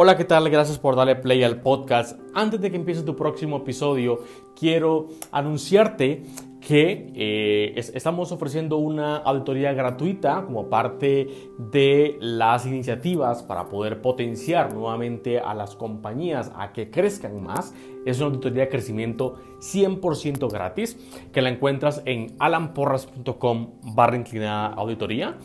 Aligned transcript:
Hola, 0.00 0.16
¿qué 0.16 0.24
tal? 0.24 0.48
Gracias 0.48 0.78
por 0.78 0.94
darle 0.94 1.16
play 1.16 1.42
al 1.42 1.60
podcast. 1.60 2.20
Antes 2.32 2.60
de 2.60 2.70
que 2.70 2.76
empiece 2.76 3.02
tu 3.02 3.16
próximo 3.16 3.56
episodio, 3.56 4.20
quiero 4.54 5.08
anunciarte 5.32 6.22
que 6.60 7.12
eh, 7.16 7.72
estamos 7.74 8.30
ofreciendo 8.30 8.76
una 8.76 9.16
auditoría 9.16 9.72
gratuita 9.72 10.44
como 10.44 10.70
parte 10.70 11.50
de 11.58 12.16
las 12.20 12.64
iniciativas 12.64 13.42
para 13.42 13.68
poder 13.68 14.00
potenciar 14.00 14.72
nuevamente 14.72 15.40
a 15.40 15.52
las 15.52 15.74
compañías 15.74 16.52
a 16.54 16.72
que 16.72 16.92
crezcan 16.92 17.42
más. 17.42 17.74
Es 18.06 18.18
una 18.18 18.26
auditoría 18.26 18.62
de 18.62 18.68
crecimiento 18.68 19.34
100% 19.58 20.48
gratis 20.48 20.96
que 21.32 21.42
la 21.42 21.48
encuentras 21.48 22.02
en 22.04 22.36
alanporras.com 22.38 23.80
barra 23.96 24.14
inclinada 24.14 24.68
auditoría. 24.74 25.38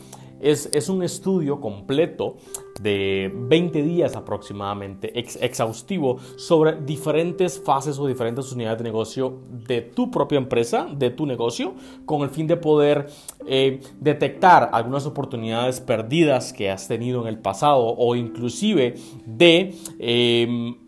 Es, 0.44 0.90
un 0.90 1.02
estudio 1.02 1.58
completo 1.58 2.36
de 2.82 3.32
20 3.34 3.82
días 3.82 4.14
aproximadamente, 4.14 5.18
exhaustivo, 5.18 6.18
sobre 6.36 6.82
diferentes 6.82 7.58
fases 7.58 7.98
o 7.98 8.06
diferentes 8.06 8.52
unidades 8.52 8.78
de 8.78 8.84
negocio 8.84 9.40
de 9.66 9.80
tu 9.80 10.10
propia 10.10 10.36
empresa, 10.36 10.86
de 10.94 11.08
tu 11.08 11.24
negocio, 11.24 11.72
con 12.04 12.20
el 12.20 12.28
fin 12.28 12.46
de 12.46 12.58
poder 12.58 13.06
eh, 13.46 13.80
detectar 14.00 14.68
algunas 14.74 15.06
oportunidades 15.06 15.80
perdidas 15.80 16.52
que 16.52 16.70
has 16.70 16.88
tenido 16.88 17.22
en 17.22 17.28
el 17.28 17.38
pasado 17.38 17.94
o 17.96 18.14
inclusive 18.14 18.96
de... 19.24 19.74
Em, 19.98 20.83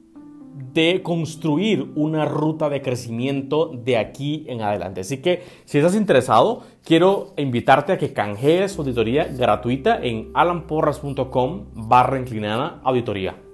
de 0.72 1.02
construir 1.02 1.90
una 1.94 2.24
ruta 2.24 2.68
de 2.68 2.82
crecimiento 2.82 3.72
de 3.72 3.96
aquí 3.96 4.44
en 4.48 4.62
adelante. 4.62 5.02
Así 5.02 5.18
que 5.18 5.42
si 5.64 5.78
estás 5.78 5.94
interesado, 5.94 6.62
quiero 6.84 7.32
invitarte 7.36 7.92
a 7.92 7.98
que 7.98 8.12
canjees 8.12 8.78
auditoría 8.78 9.24
gratuita 9.24 9.98
en 10.02 10.30
alanporras.com 10.34 11.66
barra 11.74 12.18
inclinada 12.18 12.80
auditoría. 12.84 13.45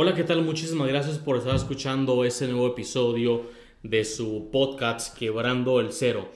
Hola, 0.00 0.14
¿qué 0.14 0.22
tal? 0.22 0.42
Muchísimas 0.42 0.86
gracias 0.86 1.18
por 1.18 1.36
estar 1.36 1.56
escuchando 1.56 2.24
este 2.24 2.46
nuevo 2.46 2.68
episodio 2.68 3.46
de 3.82 4.04
su 4.04 4.48
podcast 4.52 5.18
Quebrando 5.18 5.80
el 5.80 5.90
Cero. 5.90 6.28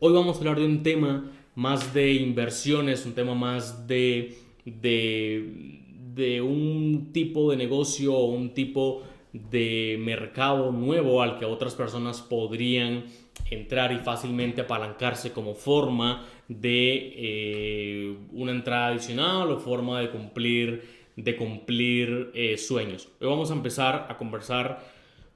Hoy 0.00 0.12
vamos 0.12 0.36
a 0.36 0.40
hablar 0.40 0.58
de 0.58 0.66
un 0.66 0.82
tema 0.82 1.24
más 1.54 1.94
de 1.94 2.12
inversiones, 2.12 3.06
un 3.06 3.14
tema 3.14 3.34
más 3.34 3.86
de, 3.86 4.36
de, 4.66 6.42
un 6.42 7.08
tipo 7.14 7.50
de 7.50 7.56
negocio 7.56 8.12
o 8.12 8.26
un 8.26 8.52
tipo 8.52 9.02
de 9.32 9.96
mercado 9.98 10.70
nuevo 10.70 11.22
al 11.22 11.38
que 11.38 11.46
otras 11.46 11.74
personas 11.74 12.20
podrían 12.20 13.06
entrar 13.50 13.92
y 13.92 13.98
fácilmente 13.98 14.60
apalancarse 14.60 15.32
como 15.32 15.54
forma 15.54 16.26
de 16.48 17.14
eh, 17.16 18.16
una 18.32 18.52
entrada 18.52 18.88
adicional 18.88 19.50
o 19.50 19.58
forma 19.58 20.02
de 20.02 20.10
cumplir 20.10 20.95
de 21.16 21.36
cumplir 21.36 22.30
eh, 22.34 22.58
sueños. 22.58 23.08
Hoy 23.20 23.28
vamos 23.28 23.50
a 23.50 23.54
empezar 23.54 24.06
a 24.08 24.16
conversar 24.18 24.84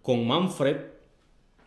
con 0.03 0.27
Manfred 0.27 0.77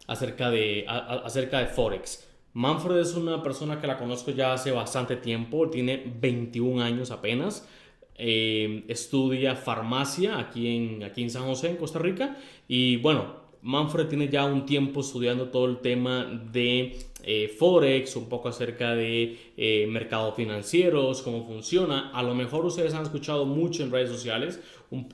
acerca 0.07 0.49
de, 0.51 0.85
acerca 0.87 1.59
de 1.59 1.67
Forex. 1.67 2.29
Manfred 2.53 2.97
es 2.97 3.15
una 3.15 3.41
persona 3.41 3.81
que 3.81 3.87
la 3.87 3.97
conozco 3.97 4.31
ya 4.31 4.53
hace 4.53 4.71
bastante 4.71 5.15
tiempo, 5.15 5.69
tiene 5.69 6.03
21 6.19 6.83
años 6.83 7.09
apenas. 7.09 7.67
Eh, 8.15 8.85
estudia 8.87 9.55
farmacia 9.55 10.37
aquí 10.37 10.75
en, 10.75 11.03
aquí 11.03 11.23
en 11.23 11.31
San 11.31 11.45
José, 11.45 11.71
en 11.71 11.77
Costa 11.77 11.97
Rica. 11.97 12.37
Y 12.67 12.97
bueno, 12.97 13.42
Manfred 13.63 14.07
tiene 14.07 14.27
ya 14.27 14.43
un 14.43 14.65
tiempo 14.65 14.99
estudiando 14.99 15.47
todo 15.47 15.65
el 15.67 15.77
tema 15.77 16.25
de 16.51 16.97
eh, 17.23 17.47
Forex, 17.47 18.17
un 18.17 18.27
poco 18.27 18.49
acerca 18.49 18.93
de 18.93 19.37
eh, 19.55 19.87
mercados 19.87 20.35
financieros, 20.35 21.21
cómo 21.21 21.47
funciona. 21.47 22.11
A 22.13 22.21
lo 22.23 22.35
mejor 22.35 22.65
ustedes 22.65 22.93
han 22.93 23.03
escuchado 23.03 23.45
mucho 23.45 23.81
en 23.81 23.91
redes 23.91 24.09
sociales, 24.09 24.59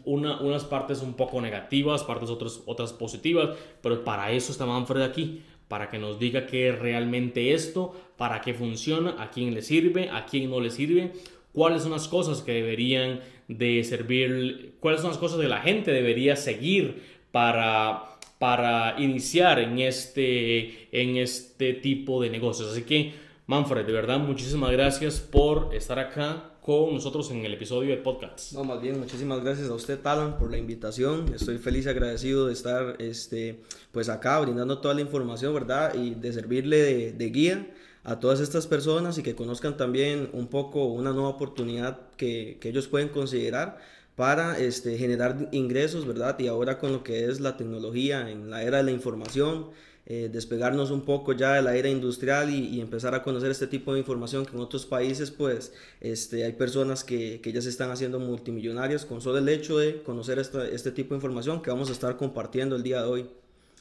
unas 0.04 0.64
partes 0.66 1.04
un 1.04 1.14
poco 1.14 1.40
negativas, 1.42 2.04
partes 2.04 2.32
otras, 2.32 2.64
otras 2.66 2.92
positivas, 2.92 3.56
pero 3.84 4.04
para 4.04 4.32
eso 4.32 4.52
está 4.52 4.66
Manfred 4.66 5.04
aquí, 5.04 5.44
para 5.68 5.92
que 5.92 6.00
nos 6.00 6.18
diga 6.18 6.48
qué 6.48 6.70
es 6.70 6.80
realmente 6.80 7.54
esto, 7.54 7.94
para 8.18 8.42
qué 8.42 8.56
funciona, 8.56 9.16
a 9.20 9.30
quién 9.30 9.54
le 9.54 9.62
sirve, 9.62 10.10
a 10.10 10.26
quién 10.26 10.50
no 10.50 10.60
le 10.60 10.72
sirve, 10.72 11.14
cuáles 11.54 11.84
son 11.84 11.92
las 11.92 12.08
cosas 12.08 12.42
que 12.42 12.54
deberían 12.54 13.20
de 13.48 13.84
servir, 13.84 14.74
cuáles 14.80 15.02
son 15.02 15.12
las 15.12 15.20
cosas 15.20 15.40
que 15.40 15.48
la 15.48 15.62
gente 15.62 15.92
debería 15.92 16.36
seguir 16.36 17.04
para 17.31 18.19
para 18.39 19.00
iniciar 19.00 19.59
en 19.59 19.79
este, 19.79 20.88
en 20.91 21.17
este 21.17 21.73
tipo 21.73 22.22
de 22.22 22.29
negocios. 22.29 22.72
Así 22.72 22.83
que, 22.83 23.13
Manfred, 23.45 23.85
de 23.85 23.91
verdad, 23.91 24.17
muchísimas 24.17 24.72
gracias 24.72 25.19
por 25.19 25.75
estar 25.75 26.00
acá 26.00 26.53
con 26.61 26.94
nosotros 26.94 27.29
en 27.31 27.45
el 27.45 27.53
episodio 27.53 27.89
de 27.89 27.97
podcast. 27.97 28.53
No, 28.53 28.63
más 28.63 28.81
bien, 28.81 28.97
muchísimas 29.00 29.44
gracias 29.44 29.69
a 29.69 29.73
usted, 29.73 30.00
Talan, 30.00 30.38
por 30.38 30.51
la 30.51 30.57
invitación. 30.57 31.33
Estoy 31.33 31.57
feliz 31.57 31.85
y 31.85 31.89
agradecido 31.89 32.47
de 32.47 32.53
estar 32.53 32.95
este, 33.00 33.59
pues 33.91 34.07
acá 34.07 34.39
brindando 34.39 34.79
toda 34.79 34.94
la 34.94 35.01
información, 35.01 35.53
¿verdad? 35.53 35.95
Y 35.95 36.11
de 36.11 36.31
servirle 36.31 37.11
de, 37.11 37.29
guía 37.29 37.67
a 38.06 38.19
todas 38.19 38.39
estas 38.39 38.67
personas 38.67 39.17
y 39.17 39.23
que 39.23 39.35
conozcan 39.35 39.75
también 39.75 40.29
un 40.31 40.47
poco 40.47 40.85
una 40.85 41.11
nueva 41.11 41.29
oportunidad 41.29 42.00
que, 42.16 42.57
que 42.61 42.69
ellos 42.69 42.88
pueden 42.88 43.09
considerar 43.09 43.79
para 44.19 44.59
este, 44.59 44.97
generar 44.97 45.47
ingresos, 45.53 46.06
¿verdad? 46.06 46.38
Y 46.40 46.47
ahora 46.47 46.78
con 46.78 46.91
lo 46.91 47.03
que 47.06 47.24
es 47.24 47.40
la 47.40 47.56
tecnología 47.56 48.30
en 48.30 48.50
la 48.50 48.63
era 48.63 48.80
de 48.80 48.84
la 48.84 48.91
información, 48.91 49.69
eh, 50.07 50.28
despegarnos 50.30 50.91
un 50.91 51.06
poco 51.06 51.31
ya 51.31 51.53
de 51.53 51.62
la 51.62 51.74
era 51.78 51.88
industrial 51.88 52.53
y, 52.53 52.81
empezar 52.81 53.16
a 53.16 53.24
conocer 53.24 53.50
este 53.50 53.66
tipo 53.66 53.94
de 53.94 54.00
información 54.00 54.46
que 54.46 54.57
en 54.57 54.59
otros 54.59 54.85
países 54.85 55.31
pues 55.31 55.74
este, 56.02 56.44
hay 56.44 56.52
personas 56.52 57.06
que, 57.06 57.40
ya 57.41 57.62
se 57.62 57.69
están 57.69 57.91
haciendo 57.91 58.19
multimillonarias 58.19 59.06
con 59.06 59.22
solo 59.22 59.38
el 59.38 59.47
hecho 59.47 59.78
de 59.78 60.03
conocer 60.03 60.38
este 60.38 60.91
tipo 60.91 61.12
de 61.12 61.16
información 61.16 61.62
que 61.62 61.69
vamos 61.69 61.88
a 61.88 61.94
estar 61.94 62.18
compartiendo 62.18 62.75
el 62.75 62.84
día 62.84 63.01
de 63.01 63.07
hoy. 63.07 63.30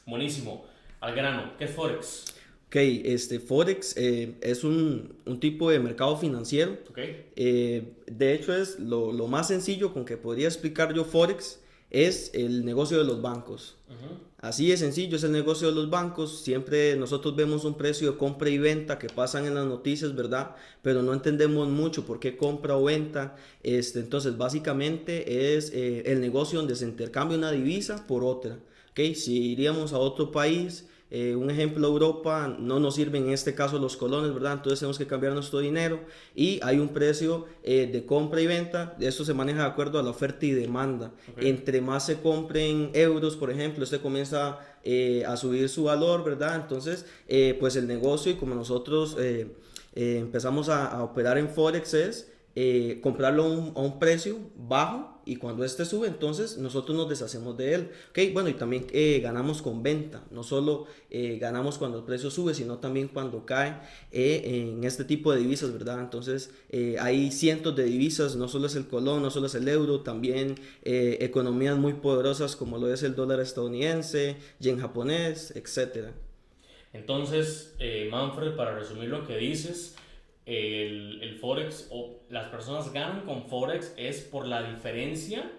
Buenísimo. 0.06 0.64
Al 1.00 1.16
grano, 1.16 1.54
¿qué 1.58 1.64
es 1.64 1.72
Forex? 1.72 2.37
Ok, 2.68 2.76
este, 2.76 3.40
Forex 3.40 3.96
eh, 3.96 4.34
es 4.42 4.62
un, 4.62 5.14
un, 5.24 5.40
tipo 5.40 5.70
de 5.70 5.80
mercado 5.80 6.18
financiero. 6.18 6.76
Okay. 6.90 7.24
Eh, 7.34 7.94
de 8.06 8.34
hecho, 8.34 8.54
es 8.54 8.78
lo, 8.78 9.10
lo, 9.10 9.26
más 9.26 9.48
sencillo 9.48 9.94
con 9.94 10.04
que 10.04 10.18
podría 10.18 10.48
explicar 10.48 10.92
yo 10.92 11.06
Forex 11.06 11.60
es 11.90 12.30
el 12.34 12.66
negocio 12.66 12.98
de 12.98 13.04
los 13.04 13.22
bancos. 13.22 13.76
Así 14.40 14.68
de 14.68 14.76
sencillo 14.76 15.16
es 15.16 15.24
el 15.24 15.32
negocio 15.32 15.68
de 15.68 15.74
los 15.74 15.88
bancos. 15.88 16.42
Siempre 16.42 16.94
nosotros 16.96 17.34
vemos 17.34 17.64
un 17.64 17.76
precio 17.76 18.12
de 18.12 18.18
compra 18.18 18.50
y 18.50 18.58
venta 18.58 18.98
que 18.98 19.08
pasan 19.08 19.46
en 19.46 19.54
las 19.54 19.66
noticias, 19.66 20.14
¿verdad? 20.14 20.54
Pero 20.82 21.02
no 21.02 21.14
entendemos 21.14 21.68
mucho 21.68 22.04
por 22.04 22.20
qué 22.20 22.36
compra 22.36 22.76
o 22.76 22.84
venta. 22.84 23.34
Este, 23.62 24.00
entonces, 24.00 24.36
básicamente 24.36 25.56
es 25.56 25.72
eh, 25.72 26.02
el 26.04 26.20
negocio 26.20 26.58
donde 26.58 26.76
se 26.76 26.84
intercambia 26.84 27.38
una 27.38 27.50
divisa 27.50 28.06
por 28.06 28.22
otra. 28.22 28.58
Okay, 28.90 29.14
si 29.14 29.52
iríamos 29.52 29.92
a 29.92 29.98
otro 29.98 30.30
país 30.30 30.86
eh, 31.10 31.34
un 31.34 31.50
ejemplo, 31.50 31.86
Europa 31.86 32.54
no 32.58 32.80
nos 32.80 32.96
sirven 32.96 33.26
en 33.26 33.32
este 33.32 33.54
caso 33.54 33.78
los 33.78 33.96
colones, 33.96 34.34
¿verdad? 34.34 34.54
Entonces 34.54 34.80
tenemos 34.80 34.98
que 34.98 35.06
cambiar 35.06 35.32
nuestro 35.32 35.60
dinero 35.60 36.00
y 36.34 36.60
hay 36.62 36.78
un 36.78 36.88
precio 36.88 37.46
eh, 37.62 37.88
de 37.90 38.04
compra 38.04 38.40
y 38.42 38.46
venta. 38.46 38.94
Esto 39.00 39.24
se 39.24 39.32
maneja 39.32 39.60
de 39.60 39.68
acuerdo 39.68 39.98
a 39.98 40.02
la 40.02 40.10
oferta 40.10 40.44
y 40.44 40.50
demanda. 40.50 41.12
Entre 41.38 41.80
más 41.80 42.04
se 42.04 42.20
compren 42.20 42.90
euros, 42.92 43.36
por 43.36 43.50
ejemplo, 43.50 43.84
este 43.84 44.00
comienza 44.00 44.58
eh, 44.84 45.24
a 45.26 45.36
subir 45.36 45.68
su 45.70 45.84
valor, 45.84 46.24
¿verdad? 46.24 46.56
Entonces, 46.56 47.06
pues 47.58 47.76
el 47.76 47.86
negocio 47.86 48.32
y 48.32 48.34
como 48.34 48.54
nosotros 48.54 49.16
empezamos 49.94 50.68
a, 50.68 50.86
a, 50.86 51.02
operar 51.02 51.38
en 51.38 51.48
Forex 51.48 51.94
es 51.94 52.32
comprarlo 53.02 53.44
a 53.74 53.80
un 53.80 53.98
precio 53.98 54.38
bajo 54.56 55.18
y 55.28 55.36
cuando 55.36 55.62
este 55.62 55.84
sube, 55.84 56.08
entonces 56.08 56.56
nosotros 56.56 56.96
nos 56.96 57.06
deshacemos 57.06 57.54
de 57.58 57.74
él. 57.74 57.90
¿ok? 58.10 58.32
Bueno, 58.32 58.48
y 58.48 58.54
también 58.54 58.86
eh, 58.92 59.20
ganamos 59.22 59.60
con 59.60 59.82
venta, 59.82 60.24
no 60.30 60.42
solo 60.42 60.86
eh, 61.10 61.36
ganamos 61.38 61.76
cuando 61.76 61.98
el 61.98 62.04
precio 62.04 62.30
sube, 62.30 62.54
sino 62.54 62.78
también 62.78 63.08
cuando 63.08 63.44
cae 63.44 63.78
eh, 64.10 64.70
en 64.70 64.84
este 64.84 65.04
tipo 65.04 65.30
de 65.30 65.40
divisas, 65.40 65.70
¿verdad? 65.70 66.00
Entonces 66.00 66.50
hay 66.98 67.30
cientos 67.30 67.76
de 67.76 67.84
divisas, 67.84 68.36
no 68.36 68.48
solo 68.48 68.68
es 68.68 68.74
el 68.74 68.86
colón, 68.86 69.22
no 69.22 69.30
solo 69.30 69.48
es 69.48 69.54
el 69.54 69.68
euro, 69.68 70.00
también 70.00 70.54
economías 70.82 71.76
muy 71.76 71.92
poderosas 71.92 72.56
como 72.56 72.78
lo 72.78 72.90
es 72.90 73.02
el 73.02 73.14
dólar 73.14 73.40
estadounidense, 73.40 74.36
yen 74.60 74.80
japonés, 74.80 75.52
etc. 75.54 76.08
Entonces, 76.94 77.74
Manfred, 78.10 78.56
para 78.56 78.78
resumir 78.78 79.10
lo 79.10 79.26
que 79.26 79.36
dices, 79.36 79.94
el, 80.48 81.20
el, 81.22 81.38
Forex 81.38 81.88
o 81.90 82.20
las 82.30 82.48
personas 82.48 82.90
ganan 82.92 83.26
con 83.26 83.44
Forex 83.44 83.92
es 83.96 84.22
por 84.22 84.46
la 84.46 84.62
diferencia 84.62 85.50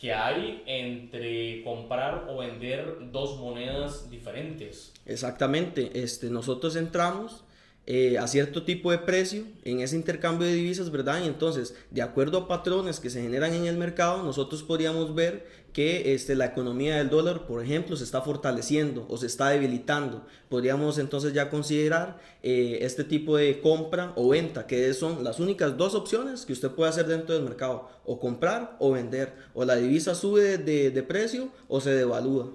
que 0.00 0.12
hay 0.12 0.62
entre 0.66 1.62
comprar 1.64 2.26
o 2.28 2.38
vender 2.38 3.10
dos 3.10 3.38
monedas 3.38 4.08
diferentes. 4.10 4.92
Exactamente, 5.06 6.02
este, 6.02 6.30
nosotros 6.30 6.76
entramos 6.76 7.44
eh, 7.84 8.16
a 8.16 8.28
cierto 8.28 8.62
tipo 8.62 8.92
de 8.92 8.98
precio 8.98 9.42
en 9.64 9.80
ese 9.80 9.96
intercambio 9.96 10.46
de 10.46 10.54
divisas, 10.54 10.90
¿verdad? 10.90 11.20
Y 11.22 11.26
entonces, 11.26 11.74
de 11.90 12.00
acuerdo 12.00 12.38
a 12.38 12.48
patrones 12.48 13.00
que 13.00 13.10
se 13.10 13.20
generan 13.20 13.54
en 13.54 13.66
el 13.66 13.76
mercado, 13.76 14.22
nosotros 14.22 14.62
podríamos 14.62 15.16
ver 15.16 15.62
que 15.72 16.14
este, 16.14 16.36
la 16.36 16.46
economía 16.46 16.98
del 16.98 17.10
dólar, 17.10 17.46
por 17.46 17.60
ejemplo, 17.60 17.96
se 17.96 18.04
está 18.04 18.20
fortaleciendo 18.20 19.04
o 19.08 19.16
se 19.16 19.26
está 19.26 19.48
debilitando. 19.48 20.24
Podríamos 20.48 20.98
entonces 20.98 21.32
ya 21.32 21.50
considerar 21.50 22.20
eh, 22.44 22.78
este 22.82 23.02
tipo 23.02 23.36
de 23.36 23.60
compra 23.60 24.12
o 24.14 24.28
venta, 24.28 24.68
que 24.68 24.94
son 24.94 25.24
las 25.24 25.40
únicas 25.40 25.76
dos 25.76 25.96
opciones 25.96 26.46
que 26.46 26.52
usted 26.52 26.70
puede 26.70 26.90
hacer 26.90 27.06
dentro 27.06 27.34
del 27.34 27.42
mercado, 27.42 27.88
o 28.04 28.20
comprar 28.20 28.76
o 28.78 28.92
vender, 28.92 29.32
o 29.54 29.64
la 29.64 29.74
divisa 29.74 30.14
sube 30.14 30.58
de, 30.58 30.92
de 30.92 31.02
precio 31.02 31.48
o 31.66 31.80
se 31.80 31.90
devalúa. 31.90 32.52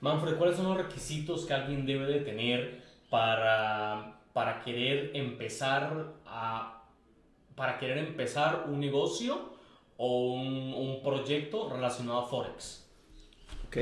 Manfred, 0.00 0.36
¿cuáles 0.36 0.56
son 0.56 0.66
los 0.66 0.76
requisitos 0.76 1.44
que 1.44 1.52
alguien 1.52 1.86
debe 1.86 2.06
de 2.06 2.20
tener 2.20 2.80
para 3.10 4.19
para 4.32 4.62
querer 4.62 5.10
empezar 5.14 6.14
a 6.26 6.76
para 7.60 7.78
querer 7.78 7.98
empezar 7.98 8.64
un 8.70 8.80
negocio 8.80 9.50
o 9.98 10.32
un, 10.32 11.02
proyecto 11.02 11.68
relacionado 11.68 12.20
a 12.20 12.26
Forex? 12.26 12.86
Ok, 13.66 13.76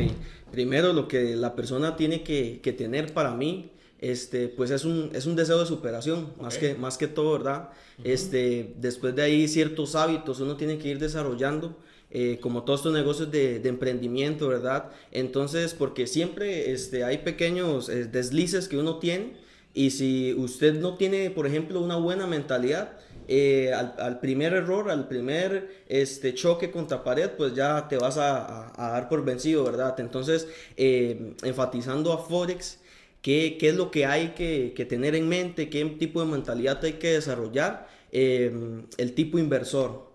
primero 0.50 0.93
lo 0.93 1.06
que 1.06 1.37
la 1.37 1.55
persona 1.55 1.95
tiene 1.95 2.25
que, 2.25 2.61
que 2.61 2.73
tener 2.73 3.15
para 3.15 3.35
mí, 3.35 3.71
este, 4.00 4.49
pues 4.49 4.73
es 4.73 4.85
un, 4.85 5.11
es 5.15 5.27
un 5.27 5.37
deseo 5.37 5.61
de 5.61 5.67
superación, 5.67 6.33
más, 6.41 6.59
que, 6.59 6.75
más 6.75 6.99
que 6.99 7.06
todo, 7.06 7.33
¿verdad? 7.35 7.71
este, 8.03 8.75
después 8.79 9.15
de 9.15 9.23
ahí 9.23 9.47
ciertos 9.47 9.95
hábitos 9.95 10.41
uno 10.41 10.56
tiene 10.56 10.79
que 10.79 10.89
ir 10.89 10.99
desarrollando. 10.99 11.77
Eh, 12.11 12.39
como 12.41 12.65
todos 12.65 12.81
estos 12.81 12.95
negocios 12.95 13.31
de, 13.31 13.59
de, 13.59 13.69
emprendimiento, 13.69 14.49
¿verdad? 14.49 14.91
Entonces, 15.11 15.75
porque 15.75 16.06
siempre 16.06 16.73
este, 16.73 17.05
hay 17.05 17.19
pequeños 17.19 17.91
eh, 17.91 18.06
deslices 18.06 18.67
que 18.67 18.79
uno 18.79 18.99
tiene 18.99 19.37
y 19.75 19.91
si 19.91 20.35
usted 20.35 20.75
no 20.75 20.97
tiene, 20.97 21.31
por 21.31 21.47
ejemplo, 21.47 21.81
una 21.81 21.97
buena 21.97 22.26
mentalidad, 22.26 22.99
eh, 23.31 23.75
al, 23.75 24.20
primer 24.20 24.55
error, 24.55 24.91
al 24.91 25.06
primer 25.06 25.85
este, 25.87 26.32
choque 26.32 26.70
contra 26.70 27.05
pared, 27.05 27.29
pues 27.37 27.55
ya 27.55 27.87
te 27.87 27.99
vas 27.99 28.17
a, 28.17 28.73
dar 28.75 29.09
por 29.11 29.23
vencido, 29.23 29.65
¿verdad? 29.65 30.00
Entonces, 30.00 30.49
eh, 30.79 31.35
enfatizando 31.43 32.15
a 32.15 32.19
Forex, 32.19 32.79
¿qué, 33.20 33.59
¿qué, 33.61 33.69
es 33.69 33.76
lo 33.76 33.91
que 33.91 34.06
hay 34.06 34.29
que, 34.29 34.73
que, 34.75 34.87
tener 34.87 35.15
en 35.15 35.29
mente? 35.29 35.69
¿Qué 35.69 35.85
tipo 35.85 36.21
de 36.25 36.26
mentalidad 36.26 36.82
hay 36.82 36.94
que 36.94 37.12
desarrollar? 37.12 37.87
Eh, 38.12 38.50
el 38.97 39.12
tipo 39.12 39.38
inversor, 39.38 40.11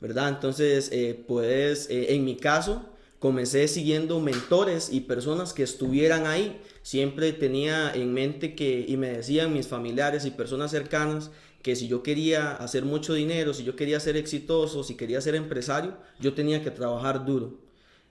¿verdad? 0.00 0.28
Entonces, 0.28 0.92
pues 1.26 1.88
en 1.90 2.24
mi 2.24 2.36
caso, 2.36 2.88
comencé 3.18 3.66
siguiendo 3.66 4.20
mentores 4.20 4.92
y 4.92 5.00
personas 5.00 5.52
que 5.52 5.64
estuvieran 5.64 6.26
ahí 6.28 6.60
siempre 6.82 7.32
tenía 7.32 7.92
en 7.94 8.12
mente 8.12 8.54
que, 8.54 8.84
y 8.86 8.96
me 8.96 9.08
decían 9.08 9.52
mis 9.52 9.68
familiares 9.68 10.24
y 10.24 10.30
personas 10.30 10.70
cercanas, 10.70 11.30
que 11.62 11.76
si 11.76 11.88
yo 11.88 12.02
quería 12.02 12.52
hacer 12.52 12.84
mucho 12.84 13.14
dinero, 13.14 13.54
si 13.54 13.64
yo 13.64 13.76
quería 13.76 14.00
ser 14.00 14.16
exitoso, 14.16 14.82
si 14.82 14.96
quería 14.96 15.20
ser 15.20 15.34
empresario, 15.34 15.96
yo 16.20 16.34
tenía 16.34 16.62
que 16.62 16.70
trabajar 16.70 17.24
duro. 17.24 17.60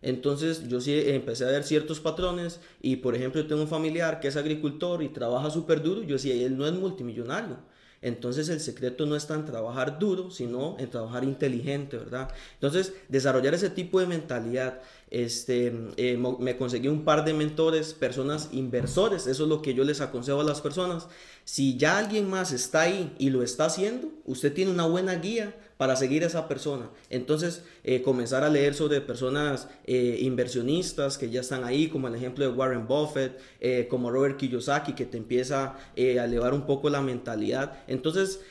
Entonces 0.02 0.68
yo 0.68 0.82
sí 0.82 0.94
empecé 1.08 1.46
a 1.46 1.52
ver 1.52 1.64
ciertos 1.64 2.00
patrones 2.00 2.60
y 2.82 2.98
por 2.98 3.14
ejemplo 3.16 3.42
yo 3.42 3.48
tengo 3.48 3.62
un 3.62 3.68
familiar 3.68 4.20
que 4.20 4.30
es 4.30 4.36
agricultor 4.36 5.04
y 5.04 5.10
trabaja 5.10 5.52
súper 5.52 5.84
duro, 5.84 6.02
yo 6.02 6.16
decía, 6.16 6.34
él 6.34 6.58
no 6.58 6.66
es 6.66 6.74
multimillonario. 6.74 7.58
Entonces 8.02 8.50
el 8.50 8.60
secreto 8.60 9.06
no 9.06 9.16
está 9.16 9.36
en 9.36 9.46
trabajar 9.46 10.00
duro, 10.00 10.32
sino 10.32 10.76
en 10.80 10.90
trabajar 10.90 11.24
inteligente, 11.24 11.98
¿verdad? 11.98 12.32
Entonces 12.56 12.94
desarrollar 13.10 13.54
ese 13.54 13.70
tipo 13.70 14.00
de 14.00 14.08
mentalidad 14.08 14.82
este, 15.12 15.74
eh, 15.98 16.18
me 16.18 16.58
conseguí 16.58 16.88
un 16.88 17.04
par 17.04 17.26
de 17.26 17.34
mentores, 17.34 17.94
personas 17.94 18.50
inversores, 18.54 19.28
eso 19.28 19.44
es 19.44 19.50
lo 19.50 19.62
que 19.62 19.74
yo 19.74 19.84
les 19.84 20.02
aconsejo 20.02 20.40
a 20.40 20.46
las 20.46 20.62
personas. 20.62 21.10
Si 21.44 21.78
ya 21.78 21.98
alguien 21.98 22.30
más 22.30 22.52
está 22.54 22.82
ahí 22.82 23.14
y 23.20 23.30
lo 23.30 23.44
está 23.44 23.66
haciendo, 23.66 24.10
usted 24.26 24.54
tiene 24.54 24.72
una 24.72 24.86
buena 24.86 25.16
guía 25.16 25.54
para 25.82 25.96
seguir 25.96 26.24
a 26.24 26.28
esa 26.28 26.48
persona. 26.48 26.92
Entonces, 27.10 27.64
eh, 27.84 28.04
comenzar 28.04 28.44
a 28.44 28.50
leer 28.50 28.76
sobre 28.76 29.02
personas 29.02 29.68
eh, 29.88 30.20
inversionistas 30.22 31.18
que 31.18 31.32
ya 31.32 31.42
están 31.42 31.64
ahí, 31.64 31.88
como 31.88 32.08
el 32.08 32.14
ejemplo 32.14 32.46
de 32.46 32.52
Warren 32.56 32.86
Buffett, 32.88 33.40
eh, 33.60 33.88
como 33.90 34.12
Robert 34.12 34.38
Kiyosaki, 34.38 34.94
que 34.94 35.08
te 35.08 35.18
empieza 35.18 35.74
a 35.74 35.76
elevar 35.98 36.54
un 36.54 36.68
poco 36.68 36.92
la 36.92 37.02
mentalidad. 37.02 37.80
Entonces, 37.88 38.42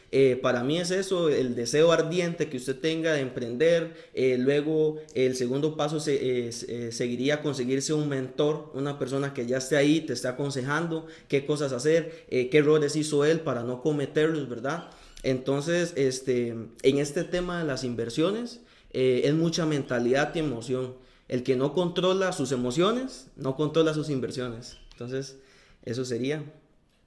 para 0.42 0.64
mí 0.64 0.80
es 0.80 0.90
eso, 0.90 1.28
el 1.28 1.54
deseo 1.54 1.92
ardiente 1.92 2.48
que 2.48 2.56
usted 2.56 2.80
tenga 2.80 3.12
de 3.12 3.20
emprender. 3.20 3.94
luego, 4.38 4.98
el 5.14 5.36
segundo 5.36 5.76
paso 5.76 6.00
se, 6.00 6.50
seguiría 6.90 7.42
conseguirse 7.42 7.92
un 7.92 8.08
mentor, 8.08 8.72
una 8.74 8.98
persona 8.98 9.32
que 9.32 9.46
ya 9.46 9.58
esté 9.58 9.76
ahí, 9.76 10.00
te 10.00 10.14
esté 10.14 10.26
aconsejando 10.26 11.06
qué 11.28 11.46
cosas 11.46 11.72
hacer, 11.72 12.26
qué 12.28 12.50
errores 12.58 12.96
hizo 12.96 13.24
él 13.24 13.38
para 13.38 13.62
no 13.62 13.82
cometerlos, 13.82 14.48
¿verdad? 14.48 14.90
Entonces, 15.22 15.92
este, 15.96 16.48
en 16.48 16.98
este 16.98 17.24
tema 17.24 17.60
de 17.60 17.66
las 17.66 17.84
inversiones, 17.84 18.62
eh, 18.92 19.22
es 19.24 19.34
mucha 19.34 19.66
mentalidad 19.66 20.34
y 20.34 20.38
emoción. 20.38 20.96
El 21.28 21.42
que 21.42 21.56
no 21.56 21.72
controla 21.74 22.32
sus 22.32 22.52
emociones, 22.52 23.30
no 23.36 23.54
controla 23.54 23.94
sus 23.94 24.10
inversiones. 24.10 24.78
Entonces, 24.92 25.40
eso 25.84 26.04
sería. 26.04 26.42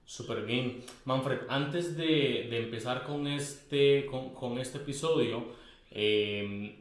Súper 0.05 0.45
bien. 0.45 0.83
Manfred, 1.05 1.39
antes 1.49 1.97
de, 1.97 2.55
empezar 2.57 3.03
con 3.03 3.27
este, 3.27 4.05
con, 4.05 4.57
este 4.57 4.77
episodio, 4.77 5.45
em, 5.91 6.75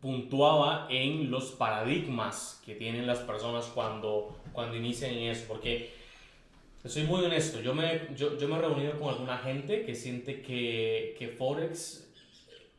puntuaba 0.00 0.86
en 0.90 1.30
los 1.30 1.52
paradigmas 1.52 2.60
que 2.64 2.74
tienen 2.74 3.06
las 3.06 3.20
personas 3.20 3.66
cuando, 3.74 4.36
cuando 4.52 4.76
inician 4.76 5.14
eso, 5.14 5.44
porque 5.48 5.93
soy 6.90 7.04
muy 7.04 7.24
honesto, 7.24 7.60
yo 7.60 7.74
me, 7.74 8.08
yo, 8.14 8.36
yo 8.36 8.46
me 8.46 8.56
he 8.56 8.58
reunido 8.58 8.98
con 8.98 9.08
alguna 9.08 9.38
gente 9.38 9.84
que 9.84 9.94
siente 9.94 10.42
que, 10.42 11.16
que 11.18 11.28
Forex, 11.28 12.08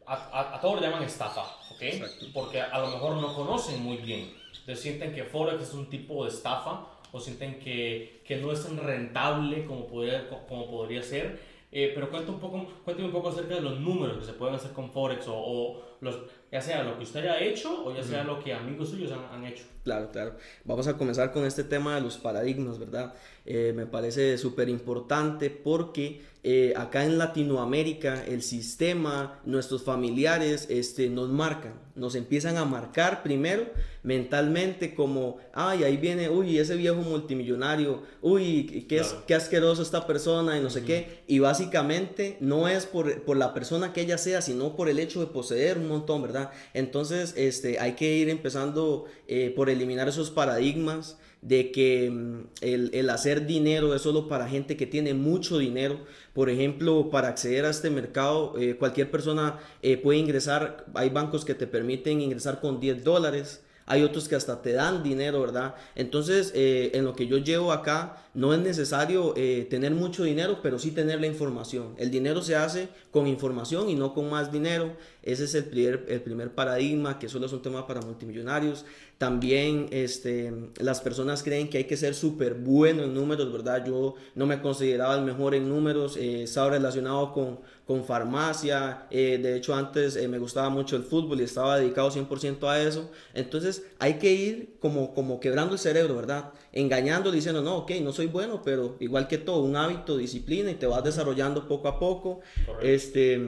a, 0.05 0.55
a, 0.55 0.61
todos 0.61 0.79
le 0.79 0.87
llaman 0.87 1.03
estafa, 1.03 1.41
¿ok? 1.71 2.31
Porque 2.33 2.61
a 2.61 2.77
lo 2.79 2.89
mejor 2.89 3.15
no 3.15 3.33
conocen 3.33 3.81
muy 3.81 3.97
bien. 3.97 4.31
Entonces 4.59 4.81
sienten 4.81 5.13
que 5.13 5.23
Forex 5.23 5.63
es 5.63 5.73
un 5.73 5.89
tipo 5.89 6.23
de 6.23 6.31
estafa 6.31 6.85
o 7.11 7.19
sienten 7.19 7.59
que, 7.59 8.21
que 8.25 8.37
no 8.37 8.51
es 8.51 8.63
tan 8.63 8.77
rentable 8.77 9.65
como 9.65 9.87
podría, 9.87 10.29
como 10.47 10.69
podría 10.69 11.01
ser. 11.01 11.39
Eh, 11.77 11.91
pero 11.93 12.09
cuéntame 12.09 12.35
un, 12.35 12.39
poco, 12.39 12.65
cuéntame 12.85 13.09
un 13.09 13.13
poco 13.13 13.27
acerca 13.27 13.55
de 13.55 13.59
los 13.59 13.81
números 13.81 14.19
que 14.19 14.23
se 14.23 14.31
pueden 14.31 14.55
hacer 14.55 14.71
con 14.71 14.89
Forex 14.91 15.27
o, 15.27 15.35
o 15.35 15.81
los, 15.99 16.21
ya 16.49 16.61
sea 16.61 16.85
lo 16.85 16.97
que 16.97 17.03
usted 17.03 17.19
haya 17.19 17.41
hecho 17.41 17.83
o 17.83 17.93
ya 17.93 18.01
sea 18.01 18.23
lo 18.23 18.41
que 18.41 18.53
amigos 18.53 18.91
suyos 18.91 19.11
han, 19.11 19.25
han 19.25 19.45
hecho. 19.45 19.65
Claro, 19.83 20.09
claro. 20.09 20.37
Vamos 20.63 20.87
a 20.87 20.95
comenzar 20.95 21.33
con 21.33 21.43
este 21.43 21.65
tema 21.65 21.95
de 21.95 22.01
los 22.01 22.17
paradigmas, 22.17 22.79
¿verdad? 22.79 23.13
Eh, 23.45 23.73
me 23.75 23.85
parece 23.85 24.37
súper 24.37 24.69
importante 24.69 25.49
porque 25.49 26.21
eh, 26.43 26.73
acá 26.77 27.03
en 27.03 27.17
Latinoamérica 27.17 28.23
el 28.25 28.41
sistema, 28.41 29.41
nuestros 29.43 29.83
familiares 29.83 30.67
este, 30.69 31.09
nos 31.09 31.27
marcan, 31.27 31.73
nos 31.95 32.15
empiezan 32.15 32.57
a 32.57 32.65
marcar 32.65 33.23
primero 33.23 33.65
mentalmente 34.03 34.93
como, 34.93 35.37
ay, 35.53 35.83
ahí 35.83 35.97
viene, 35.97 36.29
uy, 36.29 36.59
ese 36.59 36.75
viejo 36.75 36.97
multimillonario, 36.97 38.03
uy, 38.21 38.85
qué, 38.87 38.97
es, 38.97 39.15
qué 39.25 39.33
asqueroso 39.33 39.81
esta 39.81 40.05
persona 40.05 40.57
y 40.57 40.61
no 40.61 40.69
sé 40.69 40.83
qué. 40.83 41.23
Y 41.27 41.39
básicamente 41.39 42.37
no 42.39 42.67
es 42.67 42.85
por, 42.85 43.23
por, 43.23 43.37
la 43.37 43.53
persona 43.53 43.93
que 43.93 44.01
ella 44.01 44.17
sea, 44.17 44.41
sino 44.41 44.75
por 44.75 44.89
el 44.89 44.99
hecho 44.99 45.21
de 45.21 45.27
poseer 45.27 45.77
un 45.79 45.87
montón, 45.87 46.21
¿verdad? 46.21 46.51
Entonces 46.73 47.33
este, 47.35 47.79
hay 47.79 47.93
que 47.93 48.17
ir 48.17 48.29
empezando 48.29 49.05
eh, 49.27 49.51
por 49.55 49.69
eliminar 49.69 50.07
esos 50.07 50.29
paradigmas 50.29 51.17
de 51.45 51.71
que 51.71 52.09
mm, 52.09 52.47
el, 52.61 53.09
hacer 53.09 53.45
dinero 53.45 53.93
es 53.93 54.01
solo 54.01 54.27
para 54.27 54.49
gente 54.49 54.75
que 54.75 54.87
tiene 54.87 55.13
mucho 55.13 55.59
dinero. 55.59 55.99
Por 56.33 56.49
ejemplo, 56.49 57.09
para 57.11 57.27
acceder 57.27 57.65
a 57.65 57.69
este 57.69 57.89
mercado, 57.91 58.55
eh, 58.57 58.75
cualquier 58.77 59.11
persona 59.11 59.59
eh, 59.83 59.97
puede 59.97 60.17
ingresar, 60.17 60.85
hay 60.95 61.09
bancos 61.09 61.45
que 61.45 61.53
te 61.53 61.67
permiten 61.67 61.84
ingresar 61.93 62.59
con 62.61 62.79
10 62.79 63.03
dólares, 63.03 63.61
hay 63.87 64.01
otros 64.01 64.27
que 64.27 64.35
hasta 64.35 64.63
te 64.63 64.73
dan 64.73 65.03
dinero, 65.03 65.41
¿verdad? 65.41 65.75
Entonces, 65.93 66.51
eh, 66.55 66.91
en 66.95 67.05
lo 67.05 67.15
que 67.15 67.27
yo 67.27 67.37
llevo 67.37 67.71
acá, 67.71 68.17
no 68.33 68.51
es 68.53 68.59
necesario 68.59 69.33
tener 69.69 69.93
mucho 69.93 70.23
dinero, 70.23 70.59
pero 70.61 70.79
sí 70.79 70.91
tener 70.91 71.21
la 71.21 71.27
información. 71.27 71.93
El 71.97 72.09
dinero 72.11 72.41
se 72.41 72.55
hace 72.55 72.89
con 73.11 73.27
información 73.27 73.87
y 73.89 73.95
no 73.95 74.13
con 74.13 74.29
más 74.29 74.51
dinero. 74.51 74.91
Ese 75.23 75.45
es 75.45 75.55
el 75.55 75.65
primer, 75.65 76.05
el 76.09 76.21
primer 76.21 76.51
paradigma, 76.53 77.17
que 77.17 77.29
solo 77.29 77.45
es 77.45 77.53
un 77.53 77.61
tema 77.61 77.87
para 77.87 78.01
multimillonarios. 78.01 78.85
También 79.17 79.87
este, 79.91 80.53
las 80.77 80.99
personas 80.99 81.41
creen 81.41 81.69
que 81.69 81.77
hay 81.77 81.83
que 81.85 81.95
ser 81.95 82.13
súper 82.13 82.55
bueno 82.55 83.03
en 83.03 83.13
números, 83.13 83.51
¿verdad? 83.51 83.85
Yo 83.85 84.15
no 84.35 84.45
me 84.45 84.61
consideraba 84.61 85.15
el 85.15 85.23
mejor 85.23 85.55
en 85.55 85.69
números, 85.69 86.17
eh, 86.17 86.43
estaba 86.43 86.71
relacionado 86.71 87.31
con, 87.31 87.59
con 87.85 88.03
farmacia, 88.03 89.05
eh, 89.11 89.39
de 89.41 89.55
hecho 89.55 89.75
antes 89.75 90.15
eh, 90.15 90.27
me 90.27 90.39
gustaba 90.39 90.69
mucho 90.69 90.95
el 90.95 91.03
fútbol 91.03 91.39
y 91.39 91.43
estaba 91.43 91.77
dedicado 91.77 92.09
100% 92.09 92.67
a 92.67 92.81
eso. 92.81 93.11
Entonces 93.33 93.85
hay 93.99 94.15
que 94.15 94.33
ir 94.33 94.75
como, 94.79 95.13
como 95.13 95.39
quebrando 95.39 95.73
el 95.73 95.79
cerebro, 95.79 96.15
¿verdad? 96.15 96.51
Engañando, 96.71 97.31
diciendo, 97.31 97.61
no, 97.61 97.77
ok, 97.77 97.91
no 98.01 98.11
soy 98.11 98.25
bueno, 98.25 98.61
pero 98.63 98.95
igual 98.99 99.27
que 99.27 99.37
todo, 99.37 99.61
un 99.61 99.75
hábito, 99.75 100.17
disciplina 100.17 100.71
y 100.71 100.75
te 100.75 100.87
vas 100.87 101.03
desarrollando 101.03 101.67
poco 101.67 101.87
a 101.87 101.99
poco. 101.99 102.39
Este, 102.81 103.39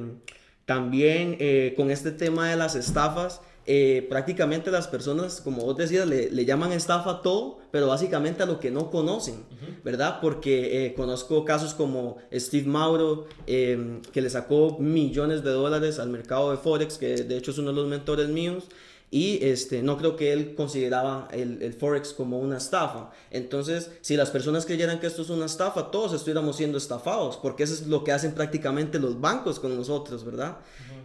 también 0.65 1.37
eh, 1.39 1.73
con 1.75 1.89
este 1.89 2.11
tema 2.11 2.49
de 2.49 2.57
las 2.57 2.75
estafas, 2.75 3.41
eh, 3.69 4.05
prácticamente 4.07 4.71
las 4.71 4.87
personas, 4.87 5.41
como 5.41 5.65
vos 5.65 5.75
decías, 5.75 6.07
le, 6.07 6.31
le, 6.31 6.45
llaman 6.45 6.71
estafa 6.71 7.11
a 7.11 7.21
todo, 7.21 7.59
pero 7.69 7.87
básicamente 7.87 8.41
a 8.41 8.45
lo 8.45 8.61
que 8.61 8.71
no 8.71 8.89
conocen, 8.89 9.43
¿verdad? 9.83 10.19
Porque 10.21 10.85
eh, 10.85 10.93
conozco 10.93 11.43
casos 11.43 11.73
como 11.73 12.15
Steve 12.33 12.65
Mauro, 12.65 13.27
em, 13.45 14.01
que 14.13 14.21
le 14.21 14.29
sacó 14.29 14.77
millones 14.79 15.43
de 15.43 15.49
dólares 15.51 15.99
al 15.99 16.09
mercado 16.09 16.51
de 16.51 16.57
Forex, 16.57 16.97
que 16.97 17.17
de 17.17 17.37
hecho 17.37 17.51
es 17.51 17.57
uno 17.57 17.71
de 17.71 17.75
los 17.75 17.87
mentores 17.87 18.29
míos. 18.29 18.63
Y 19.09 19.39
este, 19.41 19.81
no 19.81 19.97
creo 19.97 20.17
que 20.17 20.33
él 20.33 20.53
consideraba 20.55 21.29
el, 21.31 21.61
el, 21.61 21.73
Forex 21.73 22.11
como 22.13 22.39
una 22.39 22.57
estafa. 22.57 23.11
Entonces, 23.31 23.89
si 24.01 24.17
las 24.17 24.31
personas 24.31 24.65
creyeran 24.65 24.99
que 24.99 25.07
esto 25.07 25.21
es 25.21 25.29
una 25.29 25.45
estafa, 25.45 25.91
todos 25.91 26.13
estuviéramos 26.13 26.57
siendo 26.57 26.77
estafados, 26.77 27.37
porque 27.37 27.63
eso 27.63 27.73
es 27.73 27.87
lo 27.87 28.03
que 28.03 28.11
hacen 28.11 28.33
prácticamente 28.33 28.99
los 28.99 29.21
bancos 29.21 29.61
con 29.61 29.77
nosotros, 29.77 30.25
¿verdad? 30.25 30.57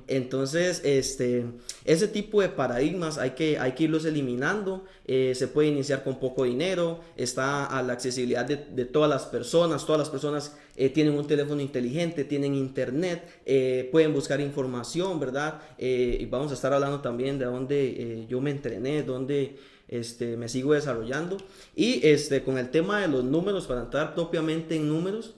Entonces, 0.09 0.81
este, 0.85 1.45
ese 1.85 2.09
tipo 2.09 2.41
de 2.41 2.49
paradigmas 2.49 3.19
hay 3.19 3.31
que, 3.31 3.59
hay 3.59 3.73
que 3.73 3.85
irlos 3.85 4.05
eliminando. 4.05 4.85
Eh, 5.07 5.35
se 5.35 5.49
puede 5.49 5.69
iniciar 5.69 6.05
con 6.05 6.19
poco 6.19 6.45
dinero, 6.45 7.01
está 7.17 7.67
a 7.67 7.83
la 7.83 7.93
accesibilidad 7.93 8.45
de, 8.45 8.85
todas 8.85 9.09
las 9.09 9.25
personas. 9.25 9.85
Todas 9.87 9.99
las 9.99 10.11
personas 10.11 10.57
eh, 10.77 10.89
tienen 10.89 11.15
un 11.15 11.27
teléfono 11.27 11.61
inteligente, 11.61 12.25
tienen 12.25 12.55
internet, 12.55 13.23
eh, 13.47 13.89
pueden 13.93 14.13
buscar 14.13 14.41
información, 14.41 15.21
¿verdad? 15.21 15.61
y 15.79 16.25
vamos 16.27 16.51
a 16.53 16.55
estar 16.55 16.73
hablando 16.73 17.01
también 17.01 17.39
de 17.39 17.45
dónde 17.45 18.27
yo 18.29 18.41
me 18.41 18.51
entrené, 18.51 19.03
dónde 19.03 19.57
este, 19.89 20.37
me 20.37 20.49
sigo 20.49 20.73
desarrollando. 20.73 21.37
Y 21.77 22.07
este, 22.07 22.43
con 22.43 22.59
el 22.59 22.71
tema 22.71 23.01
de 23.01 23.09
los 23.09 23.25
números, 23.25 23.67
para 23.67 23.83
entrar 23.83 24.15
propiamente 24.15 24.77
en 24.77 24.89
números, 24.89 25.35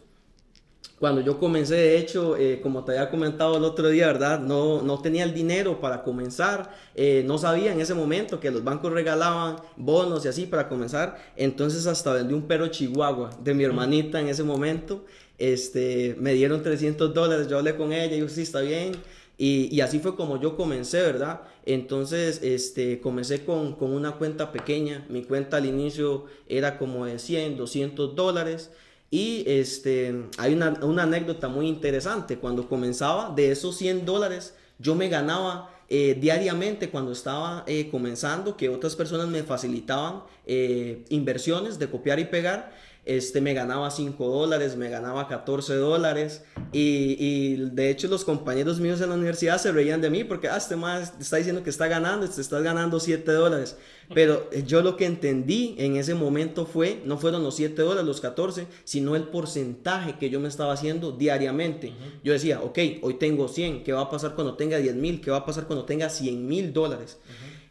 cuando 0.99 1.21
yo 1.21 1.39
comencé, 1.39 1.75
de 1.75 1.99
hecho, 1.99 2.37
eh, 2.37 2.61
como 2.63 2.85
te 2.85 2.93
había 2.93 3.11
comentado 3.11 3.57
el 3.57 3.65
otro 3.65 3.89
día, 3.89 4.07
¿verdad? 4.07 4.39
No, 4.39 4.81
no 4.81 5.01
tenía 5.01 5.25
el 5.25 5.35
dinero 5.35 5.81
para 5.81 6.03
comenzar, 6.03 6.73
eh, 6.95 7.25
no 7.27 7.37
sabía 7.37 7.73
en 7.73 7.81
ese 7.81 7.95
momento 7.95 8.39
que 8.39 8.51
los 8.51 8.63
bancos 8.63 8.93
regalaban 8.93 9.57
bonos 9.77 10.25
y 10.25 10.29
así 10.29 10.47
para 10.47 10.69
comenzar, 10.69 11.19
entonces 11.37 11.87
hasta 11.87 12.13
vendí 12.13 12.33
un 12.33 12.47
perro 12.47 12.69
chihuahua 12.69 13.31
de 13.43 13.55
mi 13.55 13.65
hermanita 13.65 14.21
en 14.21 14.29
ese 14.29 14.45
momento, 14.45 15.05
este, 15.37 16.17
me 16.21 16.33
dieron 16.33 16.63
300 16.63 17.13
dólares, 17.13 17.49
yo 17.49 17.59
hablé 17.59 17.75
con 17.77 17.93
ella 17.93 18.15
y 18.15 18.21
yo, 18.21 18.29
sí, 18.29 18.43
está 18.43 18.61
bien, 18.61 18.93
y, 19.37 19.69
y, 19.75 19.81
así 19.81 19.99
fue 19.99 20.15
como 20.15 20.41
yo 20.41 20.57
comencé, 20.57 21.03
¿verdad? 21.03 21.41
Entonces, 21.67 22.41
este, 22.41 23.01
comencé 23.01 23.45
con, 23.45 23.75
con 23.75 23.91
una 23.93 24.13
cuenta 24.13 24.53
pequeña, 24.53 25.05
mi 25.09 25.25
cuenta 25.25 25.57
al 25.57 25.67
inicio 25.67 26.27
era 26.49 26.79
como 26.79 27.05
de 27.05 27.19
100, 27.19 27.57
200 27.57 28.15
dólares, 28.15 28.71
y 29.11 29.45
este, 29.47 30.25
hay 30.39 30.55
una, 30.55 31.03
anécdota 31.03 31.49
muy 31.49 31.69
interesante. 31.69 32.39
Cuando 32.39 32.69
comenzaba, 32.69 33.33
de 33.35 33.53
esos 33.53 33.77
100 33.77 34.05
dólares, 34.05 34.55
yo 34.79 34.95
me 34.95 35.09
ganaba 35.09 35.71
eh, 35.89 36.17
diariamente 36.21 36.91
cuando 36.91 37.13
estaba 37.13 37.63
eh, 37.67 37.89
comenzando, 37.91 38.57
que 38.57 38.69
otras 38.69 38.97
personas 38.97 39.29
me 39.29 39.43
facilitaban 39.43 40.25
eh, 40.47 41.05
inversiones 41.11 41.79
de 41.79 41.89
copiar 41.89 42.19
y 42.19 42.25
pegar 42.25 42.73
este, 43.05 43.41
me 43.41 43.53
ganaba 43.55 43.91
5 43.91 44.29
dólares, 44.29 44.77
me 44.77 44.89
ganaba 44.89 45.29
14 45.29 45.75
dólares 45.77 46.43
y, 46.73 47.17
y, 47.19 47.57
de 47.57 47.91
hecho 47.91 48.09
los 48.09 48.25
compañeros 48.25 48.81
míos 48.81 49.01
en 49.01 49.11
la 49.11 49.15
universidad 49.15 49.59
se 49.59 49.73
reían 49.73 50.01
de 50.01 50.11
mí 50.11 50.25
porque, 50.25 50.49
ah, 50.49 50.57
este 50.57 50.77
más 50.77 51.13
está 51.21 51.37
diciendo 51.37 51.63
que 51.63 51.71
está 51.71 51.87
ganando, 51.87 52.29
te 52.29 52.41
estás 52.41 52.63
ganando 52.63 53.01
7 53.01 53.31
dólares. 53.33 53.77
Pero 54.13 54.51
yo 54.67 54.83
lo 54.83 54.97
que 54.97 55.07
entendí 55.07 55.75
en 55.79 55.97
ese 55.97 56.15
momento 56.15 56.67
fue, 56.67 57.01
no 57.05 57.19
fueron 57.19 57.43
los 57.43 57.57
7 57.57 57.81
dólares, 57.81 58.05
los 58.05 58.21
14, 58.21 58.67
sino 58.85 59.17
el 59.17 59.25
porcentaje 59.25 60.19
que 60.19 60.31
yo 60.31 60.41
me 60.41 60.49
estaba 60.49 60.73
haciendo 60.73 61.13
diariamente. 61.13 61.95
Yo 62.23 62.33
decía, 62.33 62.61
ok, 62.61 62.79
hoy 63.03 63.15
tengo 63.15 63.49
100, 63.49 63.85
¿qué 63.85 63.93
va 63.93 64.03
a 64.03 64.11
pasar 64.11 64.35
cuando 64.35 64.57
tenga 64.57 64.79
10 64.79 64.95
mil? 64.97 65.21
¿Qué 65.21 65.31
va 65.31 65.39
a 65.39 65.47
pasar 65.47 65.67
cuando 65.67 65.85
tenga 65.85 66.09
100 66.09 66.47
mil 66.47 66.73
dólares? 66.73 67.19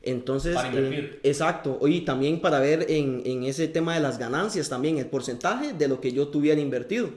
Entonces, 0.05 0.57
eh, 0.74 1.19
exacto. 1.24 1.79
Y 1.88 2.01
también 2.01 2.41
para 2.41 2.60
ver 2.60 2.86
en, 2.89 3.22
en, 3.25 3.43
ese 3.43 3.69
tema 3.69 3.95
de 3.95 4.01
las 4.01 4.19
ganancias 4.19 4.67
también, 4.67 4.98
el 4.98 5.05
porcentaje 5.05 5.72
de 5.72 5.88
lo 5.88 6.01
que 6.01 6.12
yo 6.12 6.27
tuviera 6.27 6.60
invertido. 6.60 7.10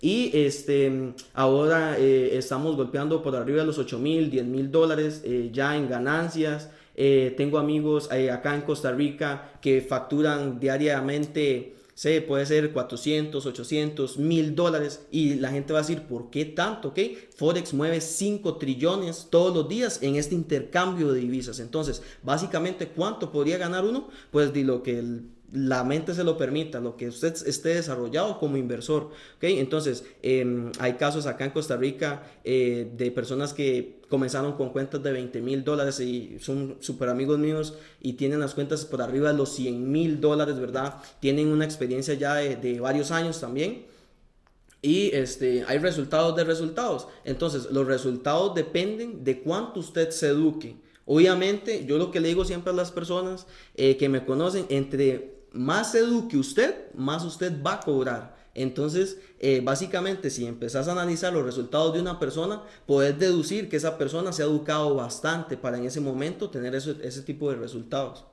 Y 0.00 0.32
este, 0.34 1.12
ahora 1.32 1.96
eh, 1.96 2.36
estamos 2.36 2.74
golpeando 2.74 3.22
por 3.22 3.36
arriba 3.36 3.60
de 3.60 3.66
los 3.66 3.78
8 3.78 3.98
mil, 4.00 4.30
10 4.30 4.46
mil 4.46 4.70
dólares 4.72 5.22
eh, 5.24 5.50
ya 5.52 5.76
en 5.76 5.88
ganancias. 5.88 6.70
tengo 6.96 7.58
amigos 7.58 8.10
acá 8.10 8.54
en 8.54 8.62
Costa 8.62 8.90
Rica 8.90 9.52
que 9.60 9.80
facturan 9.80 10.58
diariamente 10.58 11.74
Sí, 11.94 12.20
puede 12.20 12.44
ser 12.44 12.72
400, 12.72 13.46
800, 13.46 14.18
1000 14.18 14.56
dólares 14.56 15.06
y 15.12 15.34
la 15.34 15.50
gente 15.50 15.72
va 15.72 15.78
a 15.78 15.82
decir, 15.82 16.02
¿por 16.02 16.28
qué 16.28 16.44
tanto? 16.44 16.88
¿Ok? 16.88 16.98
Forex 17.36 17.72
mueve 17.72 18.00
5 18.00 18.56
trillones 18.56 19.28
todos 19.30 19.54
los 19.54 19.68
días 19.68 20.00
en 20.02 20.16
este 20.16 20.34
intercambio 20.34 21.12
de 21.12 21.20
divisas. 21.20 21.60
Entonces, 21.60 22.02
básicamente, 22.24 22.88
¿cuánto 22.88 23.30
podría 23.30 23.58
ganar 23.58 23.84
uno? 23.84 24.08
Pues 24.32 24.52
de 24.52 24.64
lo 24.64 24.82
que 24.82 24.98
el 24.98 25.33
la 25.54 25.84
mente 25.84 26.14
se 26.14 26.24
lo 26.24 26.36
permita, 26.36 26.80
lo 26.80 26.96
que 26.96 27.08
usted 27.08 27.32
esté 27.46 27.70
desarrollado 27.70 28.38
como 28.38 28.56
inversor. 28.56 29.10
¿okay? 29.36 29.60
Entonces, 29.60 30.04
em, 30.20 30.72
hay 30.80 30.94
casos 30.94 31.26
acá 31.26 31.44
en 31.44 31.52
Costa 31.52 31.76
Rica 31.76 32.24
eh, 32.42 32.90
de 32.96 33.10
personas 33.12 33.54
que 33.54 34.00
comenzaron 34.08 34.54
con 34.54 34.70
cuentas 34.70 35.02
de 35.02 35.12
20 35.12 35.40
mil 35.40 35.62
dólares 35.62 36.00
y 36.00 36.38
son 36.40 36.76
súper 36.80 37.08
amigos 37.08 37.38
míos 37.38 37.74
y 38.00 38.14
tienen 38.14 38.40
las 38.40 38.54
cuentas 38.54 38.84
por 38.84 39.00
arriba 39.00 39.30
de 39.30 39.38
los 39.38 39.50
100 39.50 39.90
mil 39.90 40.20
dólares, 40.20 40.58
¿verdad? 40.58 40.96
Tienen 41.20 41.48
una 41.48 41.64
experiencia 41.64 42.14
ya 42.14 42.34
de, 42.34 42.80
varios 42.80 43.12
años 43.12 43.40
también. 43.40 43.86
Y 44.82 45.14
este, 45.14 45.64
hay 45.66 45.78
resultados 45.78 46.34
de 46.36 46.44
resultados. 46.44 47.06
Entonces, 47.24 47.70
los 47.70 47.86
resultados 47.86 48.54
dependen 48.54 49.24
de 49.24 49.40
cuánto 49.40 49.80
usted 49.80 50.10
se 50.10 50.28
eduque. 50.28 50.76
Obviamente, 51.06 51.84
yo 51.86 51.96
lo 51.96 52.10
que 52.10 52.20
le 52.20 52.28
digo 52.28 52.44
siempre 52.44 52.72
a 52.72 52.76
las 52.76 52.90
personas 52.90 53.46
eh, 53.76 53.96
que 53.96 54.08
me 54.08 54.24
conocen, 54.24 54.66
entre 54.68 55.33
más 55.54 55.94
eduque 55.94 56.36
usted, 56.36 56.92
más 56.94 57.24
usted 57.24 57.62
va 57.62 57.74
a 57.74 57.80
cobrar. 57.80 58.34
Entonces, 58.54 59.20
eh, 59.40 59.60
básicamente, 59.62 60.30
si 60.30 60.46
empezás 60.46 60.86
a 60.86 60.92
analizar 60.92 61.32
los 61.32 61.44
resultados 61.44 61.94
de 61.94 62.00
una 62.00 62.18
persona, 62.20 62.62
puedes 62.86 63.18
deducir 63.18 63.68
que 63.68 63.76
esa 63.76 63.98
persona 63.98 64.32
se 64.32 64.42
ha 64.42 64.46
educado 64.46 64.94
bastante 64.94 65.56
para 65.56 65.78
en 65.78 65.84
ese 65.84 66.00
momento 66.00 66.50
tener 66.50 66.74
ese, 66.74 67.22
tipo 67.22 67.50
de 67.50 67.56
resultados. 67.56 68.24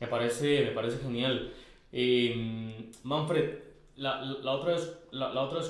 Me 0.00 0.06
parece, 0.06 0.64
me 0.64 0.72
parece 0.72 0.98
genial. 0.98 1.52
Eh, 1.92 2.90
Manfred, 3.04 3.58
la, 3.96 4.22
otra 4.52 4.74
vez, 4.74 4.92
la, 5.12 5.40
otra 5.40 5.60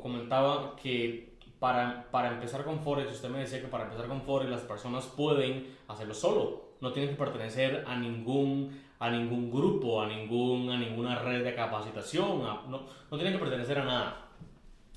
comentaba 0.00 0.76
que 0.76 1.27
para, 1.58 2.10
para 2.10 2.32
empezar 2.32 2.64
con 2.64 2.80
Forex, 2.80 3.12
usted 3.12 3.28
me 3.28 3.40
decía 3.40 3.60
que 3.60 3.68
para 3.68 3.84
empezar 3.84 4.06
con 4.06 4.22
Forex 4.22 4.50
las 4.50 4.62
personas 4.62 5.06
pueden 5.06 5.76
hacerlo 5.88 6.14
solo, 6.14 6.68
no 6.80 6.92
tienen 6.92 7.10
que 7.10 7.16
pertenecer 7.16 7.84
a 7.86 7.96
ningún 7.96 8.86
a 9.00 9.10
ningún 9.10 9.48
grupo, 9.48 10.02
a, 10.02 10.08
ningún, 10.08 10.70
a 10.70 10.76
ninguna 10.76 11.20
red 11.20 11.44
de 11.44 11.54
capacitación, 11.54 12.42
no, 12.42 12.82
no 13.08 13.16
tienen 13.16 13.32
que 13.32 13.38
pertenecer 13.38 13.78
a 13.78 13.84
nada. 13.84 14.28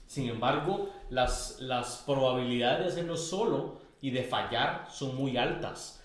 Sin 0.07 0.27
embargo, 0.27 0.89
las, 1.09 1.61
las 1.61 2.03
probabilidades 2.05 2.79
de 2.79 2.85
hacerlo 2.87 3.15
solo 3.15 3.77
y 4.01 4.09
de 4.09 4.23
fallar 4.23 4.87
son 4.89 5.15
muy 5.15 5.37
altas. 5.37 6.03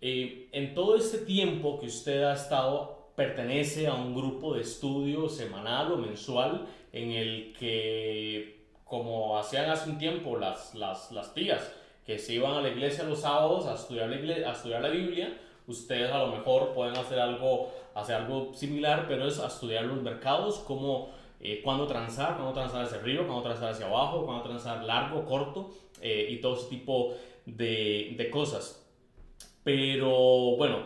Eh, 0.00 0.48
en 0.52 0.74
todo 0.74 0.96
este 0.96 1.18
tiempo 1.18 1.80
que 1.80 1.86
usted 1.86 2.22
ha 2.22 2.34
estado, 2.34 3.10
pertenece 3.16 3.88
a 3.88 3.94
un 3.94 4.14
grupo 4.14 4.54
de 4.54 4.62
estudio 4.62 5.28
semanal 5.28 5.92
o 5.92 5.96
mensual 5.96 6.66
en 6.92 7.10
el 7.10 7.52
que, 7.58 8.59
como 8.90 9.38
hacían 9.38 9.70
hace 9.70 9.88
un 9.88 9.98
tiempo 9.98 10.36
las, 10.36 10.74
las, 10.74 11.12
las 11.12 11.32
tías, 11.32 11.72
que 12.04 12.18
se 12.18 12.34
iban 12.34 12.54
a 12.54 12.60
la 12.60 12.70
iglesia 12.70 13.04
los 13.04 13.20
sábados 13.20 13.66
a 13.66 13.74
estudiar 13.74 14.08
la, 14.08 14.48
a 14.48 14.52
estudiar 14.52 14.82
la 14.82 14.88
Biblia, 14.88 15.38
ustedes 15.68 16.10
a 16.10 16.18
lo 16.18 16.26
mejor 16.26 16.74
pueden 16.74 16.96
hacer 16.96 17.20
algo, 17.20 17.72
hacer 17.94 18.16
algo 18.16 18.52
similar, 18.52 19.06
pero 19.06 19.28
es 19.28 19.38
a 19.38 19.46
estudiar 19.46 19.84
los 19.84 20.02
mercados, 20.02 20.58
como 20.58 21.10
eh, 21.40 21.60
cuándo 21.62 21.86
transar, 21.86 22.34
cuándo 22.34 22.52
transar 22.52 22.84
hacia 22.84 22.98
arriba, 22.98 23.24
cuándo 23.24 23.42
transar 23.42 23.70
hacia 23.70 23.86
abajo, 23.86 24.26
cuándo 24.26 24.42
transar 24.42 24.82
largo, 24.82 25.24
corto 25.24 25.70
eh, 26.02 26.26
y 26.28 26.40
todo 26.40 26.56
ese 26.56 26.68
tipo 26.68 27.14
de, 27.46 28.14
de, 28.16 28.30
cosas. 28.30 28.84
Pero 29.62 30.56
bueno, 30.56 30.82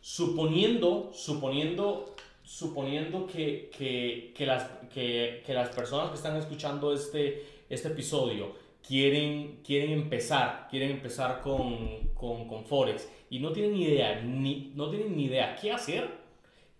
suponiendo, 0.00 1.10
suponiendo, 1.12 2.14
suponiendo 2.48 3.26
que, 3.26 3.70
que, 3.76 4.32
que 4.34 4.46
las, 4.46 4.64
que, 4.92 5.42
que 5.44 5.52
las 5.52 5.68
personas 5.68 6.08
que 6.08 6.16
están 6.16 6.34
escuchando 6.38 6.94
este, 6.94 7.44
este 7.68 7.88
episodio 7.88 8.54
quieren, 8.86 9.60
quieren 9.62 9.90
empezar, 9.90 10.66
quieren 10.70 10.92
empezar 10.92 11.42
con, 11.42 12.08
con, 12.14 12.48
con 12.48 12.64
Forex 12.64 13.06
y 13.28 13.38
no 13.38 13.52
tienen 13.52 13.74
ni 13.74 13.84
idea, 13.84 14.22
ni, 14.22 14.72
no 14.74 14.88
tienen 14.88 15.14
ni 15.14 15.26
idea 15.26 15.56
qué 15.60 15.72
hacer, 15.72 16.08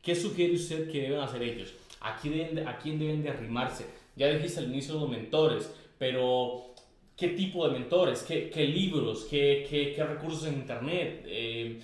¿qué 0.01 0.15
sugiere 0.15 0.55
usted 0.55 0.91
que 0.91 1.03
deben 1.03 1.21
hacer 1.21 1.43
ellos? 1.43 1.75
¿A 2.01 2.17
quién 2.17 2.39
deben 2.39 2.55
de, 2.55 2.63
a 2.63 2.79
quién 2.79 2.99
deben 2.99 3.23
de 3.23 3.29
arrimarse? 3.29 3.85
Ya 4.17 4.29
dijiste 4.29 4.61
al 4.61 4.71
inicio 4.71 4.95
los 4.95 5.11
mentores, 5.11 5.71
pero 5.99 6.73
¿qué 7.15 7.29
tipo 7.29 7.69
de 7.69 7.79
mentores? 7.79 8.23
¿Qué, 8.23 8.49
qué 8.49 8.65
libros? 8.65 9.27
¿Qué, 9.29 9.67
¿Qué, 9.69 9.93
qué, 9.93 10.03
recursos 10.03 10.47
en 10.47 10.55
internet? 10.55 11.25
Eh, 11.27 11.79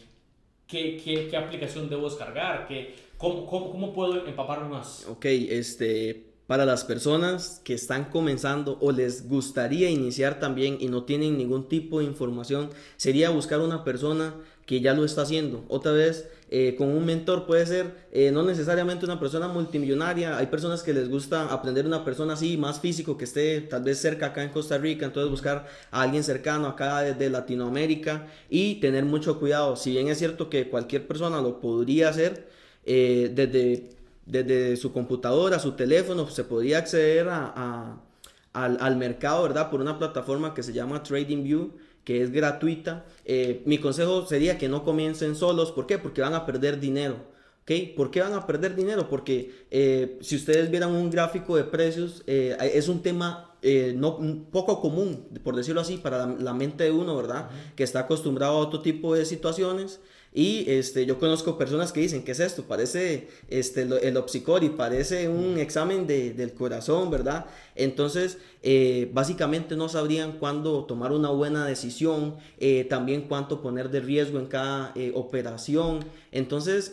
¿qué, 0.67 1.29
qué, 1.31 1.37
aplicación 1.37 1.91
debo 1.91 2.09
descargar? 2.09 2.67
¿Qué, 2.67 3.04
cómo, 3.19 3.47
cómo, 3.47 3.71
cómo, 3.71 3.93
puedo 3.93 4.27
empaparme 4.27 4.69
más? 4.69 5.07
Ok, 5.09 5.25
este 5.25 6.35
para 6.47 6.67
las 6.67 6.85
personas 6.85 7.63
que 7.65 7.73
están 7.73 8.05
comenzando 8.11 8.77
o 8.83 8.93
les 8.93 9.29
gustaría 9.29 9.89
iniciar 9.89 10.41
también 10.41 10.77
y 10.79 10.89
no 10.89 11.05
tienen 11.05 11.39
ningún 11.39 11.69
tipo 11.69 12.01
de 12.01 12.05
información, 12.05 12.69
sería 12.99 13.31
buscar 13.31 13.61
una 13.61 13.83
persona 13.83 14.35
que 14.67 14.81
ya 14.81 14.93
lo 14.93 15.07
está 15.07 15.23
haciendo. 15.23 15.65
Otra 15.69 15.93
vez, 15.93 16.29
eh, 16.51 16.75
con 16.77 16.89
un 16.89 17.05
mentor 17.05 17.47
puede 17.47 17.65
ser 17.65 18.07
eh, 18.13 18.31
no 18.31 18.43
necesariamente 18.43 19.07
una 19.07 19.19
persona 19.19 19.49
multimillonaria. 19.49 20.37
Hay 20.37 20.47
personas 20.47 20.83
que 20.83 20.93
les 20.93 21.09
gusta 21.09 21.47
aprender 21.53 21.87
una 21.87 22.05
persona 22.05 22.35
así, 22.35 22.59
más 22.59 22.79
físico, 22.79 23.17
que 23.17 23.25
esté 23.25 23.63
tal 23.63 23.83
vez 23.83 23.99
cerca 23.99 24.27
acá 24.27 24.43
en 24.43 24.51
Costa 24.51 24.77
Rica. 24.77 25.07
Entonces 25.07 25.31
buscar 25.31 25.67
a 25.91 26.03
alguien 26.03 26.25
cercano 26.25 26.67
acá 26.67 27.01
desde 27.01 27.31
Latinoamérica 27.31 28.27
y 28.51 28.77
tener 28.77 29.05
mucho 29.05 29.39
cuidado. 29.39 29.77
Si 29.77 29.93
bien 29.93 30.09
es 30.09 30.19
cierto 30.19 30.51
que 30.51 30.69
cualquier 30.69 31.07
persona 31.07 31.41
lo 31.41 31.61
podría 31.61 32.11
hacer 32.11 32.49
eh, 32.87 33.31
desde, 33.35 33.91
desde 34.27 34.77
su 34.77 34.93
computadora, 34.93 35.59
su 35.59 35.73
teléfono, 35.73 36.29
se 36.29 36.45
podría 36.45 36.79
acceder 36.79 37.29
al, 37.29 38.97
mercado, 38.97 39.43
¿verdad? 39.43 39.71
Por 39.71 39.81
una 39.81 39.99
plataforma 39.99 40.55
que 40.55 40.63
se 40.63 40.73
llama 40.73 41.03
TradingView 41.03 41.73
que 42.05 42.23
es 42.23 42.31
gratuita. 42.31 43.07
Eh, 43.25 43.63
mi 43.65 43.79
consejo 43.79 44.27
sería 44.27 44.59
que 44.59 44.69
no 44.69 44.85
comiencen 44.85 45.35
solos. 45.35 45.73
¿Por 45.73 45.87
qué? 45.87 45.99
Porque 45.99 46.21
van 46.21 46.35
a 46.35 46.45
perder 46.45 46.79
dinero. 46.79 47.17
¿ok? 47.63 47.97
¿Por 47.97 48.11
qué 48.11 48.21
van 48.21 48.35
a 48.35 48.47
perder 48.47 48.77
dinero? 48.77 49.09
Porque 49.09 49.65
eh, 49.71 50.19
si 50.21 50.37
ustedes 50.37 50.71
vieran 50.71 50.91
un 50.91 51.11
gráfico 51.11 51.57
de 51.57 51.65
precios, 51.65 52.23
es 52.27 52.89
un 52.89 53.01
tema 53.03 53.54
no, 53.97 54.19
poco 54.51 54.81
común, 54.81 55.27
por 55.43 55.57
decirlo 55.57 55.81
así, 55.81 55.97
para 55.97 56.27
la, 56.27 56.53
mente 56.53 56.85
de 56.85 56.91
uno, 56.91 57.17
¿verdad? 57.17 57.49
Que 57.77 57.83
está 57.83 58.01
acostumbrado 58.01 58.55
a 58.55 58.59
otro 58.59 58.83
tipo 58.83 59.15
de 59.15 59.25
situaciones. 59.25 60.01
Y 60.37 60.69
este, 60.69 61.07
yo 61.07 61.21
conozco 61.21 61.57
personas 61.57 61.93
que 61.93 62.01
dicen, 62.01 62.25
¿qué 62.25 62.33
es 62.33 62.41
esto? 62.41 62.65
Parece 62.65 63.29
este, 63.49 63.83
el 63.83 64.17
opsicori, 64.17 64.69
parece 64.69 65.29
un 65.29 65.59
examen 65.59 66.09
de, 66.09 66.33
del 66.33 66.55
corazón, 66.55 67.09
¿verdad? 67.09 67.47
Entonces, 67.77 68.39
eh, 68.65 69.09
básicamente 69.15 69.77
no 69.77 69.89
sabrían 69.89 70.39
cuándo 70.41 70.87
tomar 70.87 71.13
una 71.13 71.31
buena 71.31 71.65
decisión, 71.65 72.35
eh, 72.59 72.85
también 72.91 73.29
cuánto 73.29 73.63
poner 73.63 73.91
de 73.91 74.01
riesgo 74.01 74.41
en 74.41 74.47
cada 74.47 74.91
eh, 74.97 75.13
operación. 75.15 76.01
Entonces, 76.33 76.91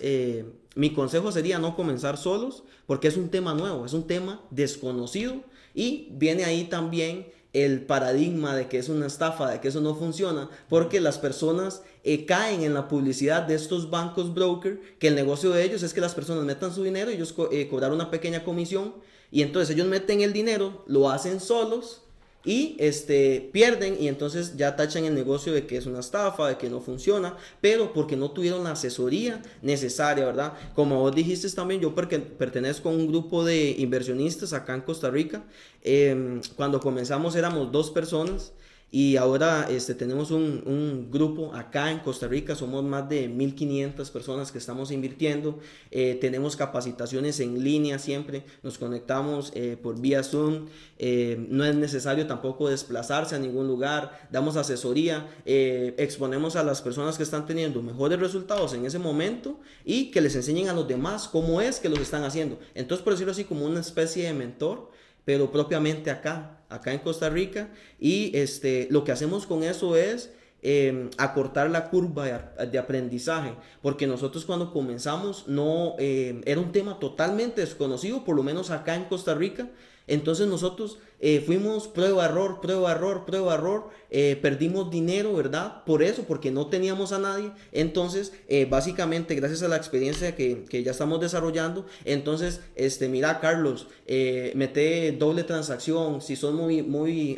mi 0.75 0.93
consejo 0.93 1.31
sería 1.31 1.57
no 1.57 1.75
comenzar 1.75 2.17
solos, 2.17 2.63
porque 2.85 3.07
es 3.07 3.17
un 3.17 3.29
tema 3.29 3.55
nuevo, 3.55 3.87
es 3.87 3.93
un 3.93 4.05
tema 4.05 4.41
desconocido 4.51 5.41
y 5.73 6.09
viene 6.11 6.43
ahí 6.43 6.65
también 6.65 7.27
el 7.53 7.81
paradigma 7.81 8.55
de 8.55 8.67
que 8.67 8.79
es 8.79 8.87
una 8.89 9.07
estafa, 9.07 9.49
de 9.51 9.59
que 9.59 9.67
eso 9.67 9.81
no 9.81 9.95
funciona, 9.95 10.49
porque 10.69 11.01
las 11.01 11.17
personas 11.17 11.83
eh, 12.03 12.25
caen 12.25 12.63
en 12.63 12.73
la 12.73 12.87
publicidad 12.87 13.43
de 13.43 13.55
estos 13.55 13.89
bancos 13.89 14.33
broker, 14.33 14.81
que 14.99 15.09
el 15.09 15.15
negocio 15.15 15.51
de 15.51 15.63
ellos 15.63 15.83
es 15.83 15.93
que 15.93 16.01
las 16.01 16.15
personas 16.15 16.45
metan 16.45 16.73
su 16.73 16.83
dinero, 16.83 17.11
ellos 17.11 17.35
eh, 17.51 17.67
cobrar 17.67 17.91
una 17.91 18.09
pequeña 18.09 18.43
comisión, 18.43 18.95
y 19.31 19.41
entonces 19.41 19.75
ellos 19.75 19.87
meten 19.87 20.21
el 20.21 20.33
dinero, 20.33 20.83
lo 20.87 21.09
hacen 21.09 21.39
solos, 21.39 22.03
y 22.43 22.75
este, 22.79 23.49
pierden 23.51 23.97
y 23.99 24.07
entonces 24.07 24.57
ya 24.57 24.75
tachan 24.75 25.05
el 25.05 25.13
negocio 25.13 25.53
de 25.53 25.67
que 25.67 25.77
es 25.77 25.85
una 25.85 25.99
estafa, 25.99 26.47
de 26.47 26.57
que 26.57 26.69
no 26.69 26.81
funciona, 26.81 27.37
pero 27.61 27.93
porque 27.93 28.15
no 28.15 28.31
tuvieron 28.31 28.63
la 28.63 28.71
asesoría 28.71 29.41
necesaria, 29.61 30.25
¿verdad? 30.25 30.53
Como 30.73 30.99
vos 30.99 31.13
dijiste 31.13 31.49
también, 31.51 31.81
yo 31.81 31.93
pertenezco 31.93 32.89
a 32.89 32.91
un 32.91 33.07
grupo 33.07 33.43
de 33.43 33.75
inversionistas 33.77 34.53
acá 34.53 34.73
en 34.73 34.81
Costa 34.81 35.09
Rica. 35.09 35.43
Em, 35.83 36.41
cuando 36.55 36.79
comenzamos 36.79 37.35
éramos 37.35 37.71
dos 37.71 37.91
personas 37.91 38.53
y 38.93 39.15
ahora 39.15 39.67
este, 39.69 39.95
tenemos 39.95 40.31
un, 40.31 41.07
grupo 41.09 41.55
acá 41.55 41.91
en 41.91 41.99
Costa 41.99 42.27
Rica, 42.27 42.55
somos 42.55 42.83
más 42.83 43.07
de 43.07 43.29
1.500 43.29 44.11
personas 44.11 44.51
que 44.51 44.57
estamos 44.57 44.91
invirtiendo, 44.91 45.59
eh, 45.91 46.17
tenemos 46.19 46.57
capacitaciones 46.57 47.39
en 47.39 47.63
línea 47.63 47.99
siempre, 47.99 48.43
nos 48.63 48.77
conectamos 48.77 49.51
eh, 49.55 49.77
por 49.81 49.99
vía 49.99 50.23
Zoom, 50.23 50.67
eh, 50.99 51.43
no 51.49 51.63
es 51.63 51.73
necesario 51.75 52.27
tampoco 52.27 52.67
desplazarse 52.67 53.35
a 53.35 53.39
ningún 53.39 53.67
lugar, 53.67 54.27
damos 54.29 54.57
asesoría, 54.57 55.27
exponemos 55.45 56.57
a 56.57 56.63
las 56.63 56.81
personas 56.81 57.15
que 57.15 57.23
están 57.23 57.45
teniendo 57.45 57.81
mejores 57.81 58.19
resultados 58.19 58.73
en 58.73 58.85
ese 58.85 58.99
momento 58.99 59.59
y 59.85 60.11
que 60.11 60.19
les 60.19 60.35
enseñen 60.35 60.67
a 60.67 60.73
los 60.73 60.87
demás 60.87 61.29
cómo 61.29 61.61
es 61.61 61.79
que 61.79 61.87
los 61.87 61.99
están 61.99 62.23
haciendo. 62.23 62.59
Entonces, 62.75 63.03
por 63.03 63.13
decirlo 63.13 63.31
así, 63.31 63.45
como 63.45 63.65
una 63.65 63.79
especie 63.79 64.25
de 64.25 64.33
mentor, 64.33 64.91
pero 65.23 65.51
propiamente 65.51 66.09
acá 66.09 66.60
acá 66.71 66.93
en 66.93 66.99
Costa 66.99 67.29
Rica. 67.29 67.69
Y 67.99 68.35
este, 68.35 68.87
lo 68.89 69.03
que 69.03 69.11
hacemos 69.11 69.45
con 69.45 69.63
eso 69.63 69.95
es 69.95 70.31
em, 70.61 71.09
acortar 71.17 71.69
la 71.69 71.89
curva 71.89 72.53
de, 72.71 72.77
aprendizaje, 72.79 73.53
porque 73.81 74.07
nosotros 74.07 74.45
cuando 74.45 74.71
comenzamos 74.71 75.47
no 75.47 75.95
em, 75.99 76.41
era 76.45 76.59
un 76.59 76.71
tema 76.71 76.99
totalmente 76.99 77.61
desconocido, 77.61 78.23
por 78.23 78.35
lo 78.35 78.43
menos 78.43 78.71
acá 78.71 78.95
en 78.95 79.05
Costa 79.05 79.33
Rica, 79.35 79.69
entonces 80.07 80.47
nosotros 80.47 80.99
eh, 81.23 81.43
fuimos 81.45 81.87
prueba, 81.87 82.25
error, 82.25 82.59
prueba, 82.61 82.91
error, 82.93 83.25
prueba, 83.25 83.53
error, 83.53 83.89
eh, 84.09 84.37
perdimos 84.41 84.89
dinero, 84.89 85.35
¿verdad? 85.35 85.83
Por 85.85 86.01
eso, 86.01 86.23
porque 86.23 86.49
no 86.49 86.67
teníamos 86.67 87.11
a 87.11 87.19
nadie. 87.19 87.51
Entonces, 87.71 88.33
eh, 88.47 88.65
básicamente, 88.65 89.35
gracias 89.35 89.61
a 89.61 89.67
la 89.67 89.77
experiencia 89.77 90.35
que, 90.35 90.65
que, 90.65 90.83
ya 90.83 90.91
estamos 90.91 91.21
desarrollando, 91.21 91.85
entonces, 92.05 92.61
este, 92.75 93.07
mira, 93.07 93.39
Carlos, 93.39 93.87
mete 94.07 95.11
doble 95.11 95.43
transacción, 95.43 96.21
si 96.21 96.35
son 96.35 96.55
muy, 96.55 96.81
muy 96.81 97.37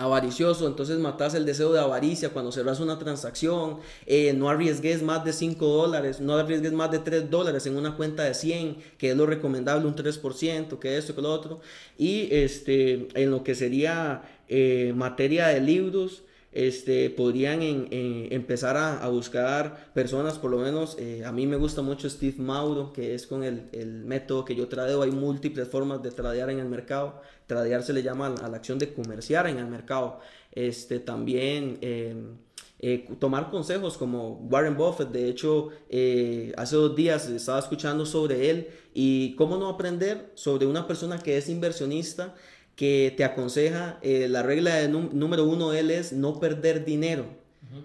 avaricioso, 0.00 0.66
entonces 0.66 0.98
matas 0.98 1.34
el 1.34 1.44
deseo 1.44 1.72
de 1.72 1.78
avaricia 1.78 2.30
cuando 2.30 2.50
cerras 2.52 2.80
una 2.80 2.98
transacción, 2.98 3.80
eh, 4.06 4.32
no 4.32 4.48
arriesgues 4.48 5.02
más 5.02 5.24
de 5.24 5.34
5 5.34 5.66
dólares, 5.66 6.20
no 6.20 6.36
arriesgues 6.36 6.72
más 6.72 6.90
de 6.90 7.00
3 7.00 7.30
dólares 7.30 7.66
en 7.66 7.76
una 7.76 7.96
cuenta 7.96 8.24
de 8.24 8.32
100, 8.32 8.78
que 8.96 9.10
es 9.10 9.16
lo 9.16 9.26
recomendable, 9.26 9.86
un 9.86 9.94
3%, 9.94 10.78
que 10.78 10.96
esto, 10.96 11.14
que 11.14 11.20
lo 11.20 11.30
otro, 11.30 11.60
y 11.98 12.28
este, 12.30 13.08
en 13.14 13.30
lo 13.30 13.44
que 13.44 13.54
sería 13.54 14.22
eh, 14.48 14.94
materia 14.96 15.48
de 15.48 15.60
libros, 15.60 16.22
este, 16.52 17.10
podrían 17.10 17.60
empezar 17.62 18.76
a, 18.76 19.08
buscar 19.08 19.92
personas, 19.94 20.38
por 20.38 20.50
lo 20.50 20.58
menos 20.58 20.96
eh, 20.98 21.24
a 21.24 21.32
mí 21.32 21.46
me 21.46 21.56
gusta 21.56 21.82
mucho 21.82 22.10
Steve 22.10 22.36
Mauro, 22.38 22.92
que 22.92 23.14
es 23.14 23.26
con 23.26 23.44
el, 23.44 23.70
método 24.04 24.44
que 24.44 24.54
yo 24.54 24.68
tradeo, 24.68 25.02
hay 25.02 25.10
múltiples 25.10 25.68
formas 25.68 26.02
de 26.02 26.10
tradear 26.10 26.50
en 26.50 26.58
el 26.58 26.68
mercado, 26.68 27.20
tradear 27.46 27.82
se 27.82 27.92
le 27.92 28.02
llama 28.02 28.34
a 28.42 28.48
la 28.48 28.56
acción 28.56 28.78
de 28.78 28.92
comerciar 28.92 29.46
en 29.46 29.58
el 29.58 29.66
mercado, 29.66 30.20
este, 30.52 30.98
también... 30.98 31.78
Em, 31.80 32.36
eh, 32.82 33.06
tomar 33.18 33.50
consejos 33.50 33.98
como 33.98 34.38
Warren 34.50 34.74
Buffett, 34.74 35.10
de 35.10 35.28
hecho 35.28 35.68
eh, 35.90 36.54
hace 36.56 36.76
dos 36.76 36.96
días 36.96 37.28
estaba 37.28 37.58
escuchando 37.58 38.06
sobre 38.06 38.48
él 38.48 38.68
y 38.94 39.34
cómo 39.34 39.58
no 39.58 39.68
aprender 39.68 40.30
sobre 40.32 40.64
una 40.64 40.86
persona 40.86 41.18
que 41.18 41.36
es 41.36 41.50
inversionista 41.50 42.34
que 42.80 43.12
te 43.14 43.24
aconseja, 43.24 43.98
eh, 44.00 44.26
la 44.26 44.42
regla 44.42 44.76
de 44.76 44.88
número 44.88 45.44
uno 45.44 45.74
él 45.74 45.90
es 45.90 46.14
no 46.14 46.40
perder 46.40 46.86
dinero. 46.86 47.26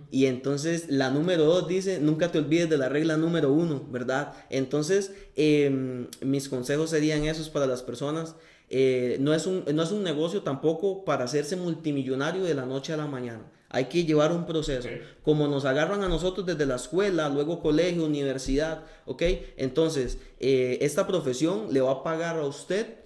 Y 0.09 0.27
entonces 0.27 0.85
la 0.87 1.09
número 1.09 1.43
dos 1.43 1.67
dice, 1.67 1.99
nunca 1.99 2.31
te 2.31 2.37
olvides 2.37 2.69
de 2.69 2.77
la 2.77 2.87
regla 2.87 3.17
número 3.17 3.51
uno, 3.51 3.85
¿verdad? 3.91 4.31
Entonces 4.49 5.11
em, 5.35 6.07
mis 6.21 6.47
consejos 6.47 6.91
serían 6.91 7.25
esos 7.25 7.49
para 7.49 7.67
las 7.67 7.83
personas. 7.83 8.37
Eh, 8.69 9.17
no, 9.19 9.33
es 9.33 9.45
un, 9.45 9.65
no 9.73 9.83
es 9.83 9.91
un 9.91 10.01
negocio 10.01 10.43
tampoco 10.43 11.03
para 11.03 11.25
hacerse 11.25 11.57
multimillonario 11.57 12.45
de 12.45 12.53
la 12.53 12.65
noche 12.65 12.93
a 12.93 12.97
la 12.97 13.05
mañana. 13.05 13.51
Hay 13.67 13.85
que 13.85 14.05
llevar 14.05 14.31
un 14.31 14.45
proceso. 14.45 14.87
Como 15.25 15.49
nos 15.49 15.65
agarran 15.65 16.03
a 16.03 16.07
nosotros 16.07 16.45
desde 16.45 16.65
la 16.65 16.75
escuela, 16.75 17.27
luego 17.27 17.59
colegio, 17.59 18.05
universidad, 18.05 18.85
¿ok? 19.05 19.23
Entonces, 19.57 20.19
eh, 20.39 20.77
esta 20.79 21.05
profesión 21.05 21.73
le 21.73 21.81
va 21.81 21.91
a 21.91 22.03
pagar 22.03 22.37
a 22.37 22.45
usted 22.45 23.04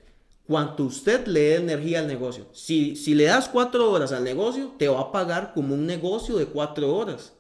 cuanto 0.50 0.86
usted 0.86 1.28
le 1.28 1.42
dé 1.42 1.56
energía 1.58 2.00
al 2.00 2.08
negocio. 2.08 2.48
Si, 2.54 2.96
si 2.96 3.14
le 3.14 3.26
das 3.26 3.48
cuatro 3.48 3.92
horas 3.92 4.12
al 4.12 4.24
negocio, 4.24 4.74
te 4.80 4.88
va 4.88 5.00
a 5.00 5.12
pagar 5.12 5.54
como 5.54 5.76
un 5.76 5.86
negocio 5.86 6.38
de 6.38 6.48
cuatro 6.48 6.92
horas. 6.96 7.34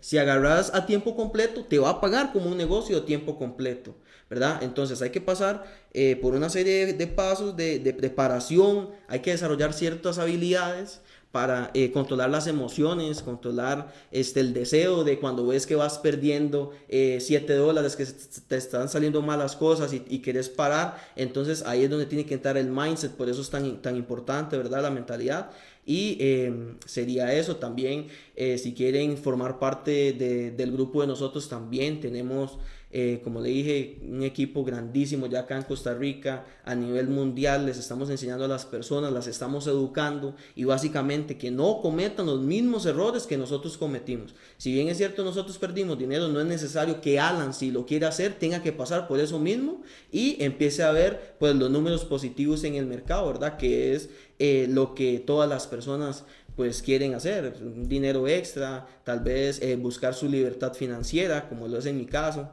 Si 0.00 0.16
agarras 0.16 0.74
a 0.74 0.86
tiempo 0.86 1.14
completo, 1.14 1.66
te 1.66 1.78
va 1.78 1.90
a 1.90 2.00
pagar 2.00 2.32
como 2.32 2.46
un 2.50 2.56
negocio 2.56 2.96
de 2.96 3.06
tiempo 3.06 3.36
completo. 3.36 3.94
¿verdad? 4.30 4.62
Entonces 4.62 5.02
hay 5.02 5.10
que 5.10 5.20
pasar 5.20 5.64
eh, 5.92 6.16
por 6.16 6.34
una 6.34 6.48
serie 6.48 6.94
de, 6.94 7.06
pasos 7.06 7.54
de, 7.54 7.80
de, 7.80 7.92
preparación, 7.92 8.88
hay 9.08 9.20
que 9.20 9.32
desarrollar 9.32 9.74
ciertas 9.74 10.16
habilidades 10.18 11.02
para 11.34 11.72
eh, 11.74 11.90
controlar 11.90 12.30
las 12.30 12.46
emociones, 12.46 13.20
controlar 13.20 13.92
este, 14.12 14.38
el 14.38 14.54
deseo 14.54 15.02
de 15.02 15.18
cuando 15.18 15.44
ves 15.44 15.66
que 15.66 15.74
vas 15.74 15.98
perdiendo 15.98 16.70
7 16.88 17.26
eh, 17.28 17.56
dólares, 17.56 17.96
que 17.96 18.06
te 18.06 18.56
están 18.56 18.88
saliendo 18.88 19.20
malas 19.20 19.56
cosas 19.56 19.92
y, 19.92 20.04
y, 20.08 20.20
quieres 20.20 20.48
parar, 20.48 20.96
entonces 21.16 21.64
ahí 21.66 21.82
es 21.82 21.90
donde 21.90 22.06
tiene 22.06 22.24
que 22.24 22.34
entrar 22.34 22.56
el 22.56 22.68
mindset, 22.70 23.10
por 23.16 23.28
eso 23.28 23.42
es 23.42 23.50
tan, 23.50 23.82
tan 23.82 23.96
importante, 23.96 24.56
¿verdad? 24.56 24.80
La 24.80 24.90
mentalidad. 24.90 25.50
Y 25.84 26.18
em, 26.20 26.76
sería 26.86 27.34
eso 27.34 27.56
también, 27.56 28.06
eh, 28.36 28.56
si 28.56 28.72
quieren 28.72 29.18
formar 29.18 29.58
parte 29.58 30.12
de, 30.12 30.52
del 30.52 30.70
grupo 30.70 31.00
de 31.00 31.08
nosotros, 31.08 31.48
también 31.48 32.00
tenemos 32.00 32.58
eh, 32.96 33.20
como 33.24 33.40
le 33.40 33.48
dije, 33.48 33.98
un 34.08 34.22
equipo 34.22 34.62
grandísimo 34.62 35.26
ya 35.26 35.40
acá 35.40 35.56
en 35.56 35.64
Costa 35.64 35.94
Rica, 35.94 36.44
a 36.64 36.76
nivel 36.76 37.08
mundial, 37.08 37.66
les 37.66 37.76
estamos 37.76 38.08
enseñando 38.08 38.44
a 38.44 38.48
las 38.48 38.66
personas, 38.66 39.12
las 39.12 39.26
estamos 39.26 39.66
educando 39.66 40.36
y 40.54 40.62
básicamente 40.62 41.36
que 41.36 41.50
no 41.50 41.80
cometan 41.82 42.26
los 42.26 42.40
mismos 42.42 42.86
errores 42.86 43.26
que 43.26 43.36
nosotros 43.36 43.76
cometimos. 43.78 44.36
Si 44.58 44.72
bien 44.72 44.86
es 44.86 44.98
cierto, 44.98 45.24
nosotros 45.24 45.58
perdimos 45.58 45.98
dinero, 45.98 46.28
no 46.28 46.40
es 46.40 46.46
necesario 46.46 47.00
que 47.00 47.18
Alan, 47.18 47.52
si 47.52 47.72
lo 47.72 47.84
quiere 47.84 48.06
hacer, 48.06 48.38
tenga 48.38 48.62
que 48.62 48.70
pasar 48.70 49.08
por 49.08 49.18
eso 49.18 49.40
mismo 49.40 49.82
y 50.12 50.40
empiece 50.40 50.84
a 50.84 50.92
ver 50.92 51.34
pues 51.40 51.56
los 51.56 51.72
números 51.72 52.04
positivos 52.04 52.62
en 52.62 52.76
el 52.76 52.86
mercado, 52.86 53.26
¿verdad? 53.26 53.56
Que 53.56 53.94
es 53.94 54.08
eh, 54.38 54.68
lo 54.70 54.94
que 54.94 55.18
todas 55.18 55.48
las 55.48 55.66
personas 55.66 56.24
pues 56.56 56.82
quieren 56.82 57.14
hacer, 57.14 57.56
dinero 57.88 58.28
extra, 58.28 58.86
tal 59.02 59.20
vez 59.20 59.60
eh, 59.60 59.74
buscar 59.76 60.14
su 60.14 60.28
libertad 60.28 60.74
financiera, 60.74 61.48
como 61.48 61.66
lo 61.66 61.78
es 61.78 61.86
en 61.86 61.98
mi 61.98 62.06
caso. 62.06 62.50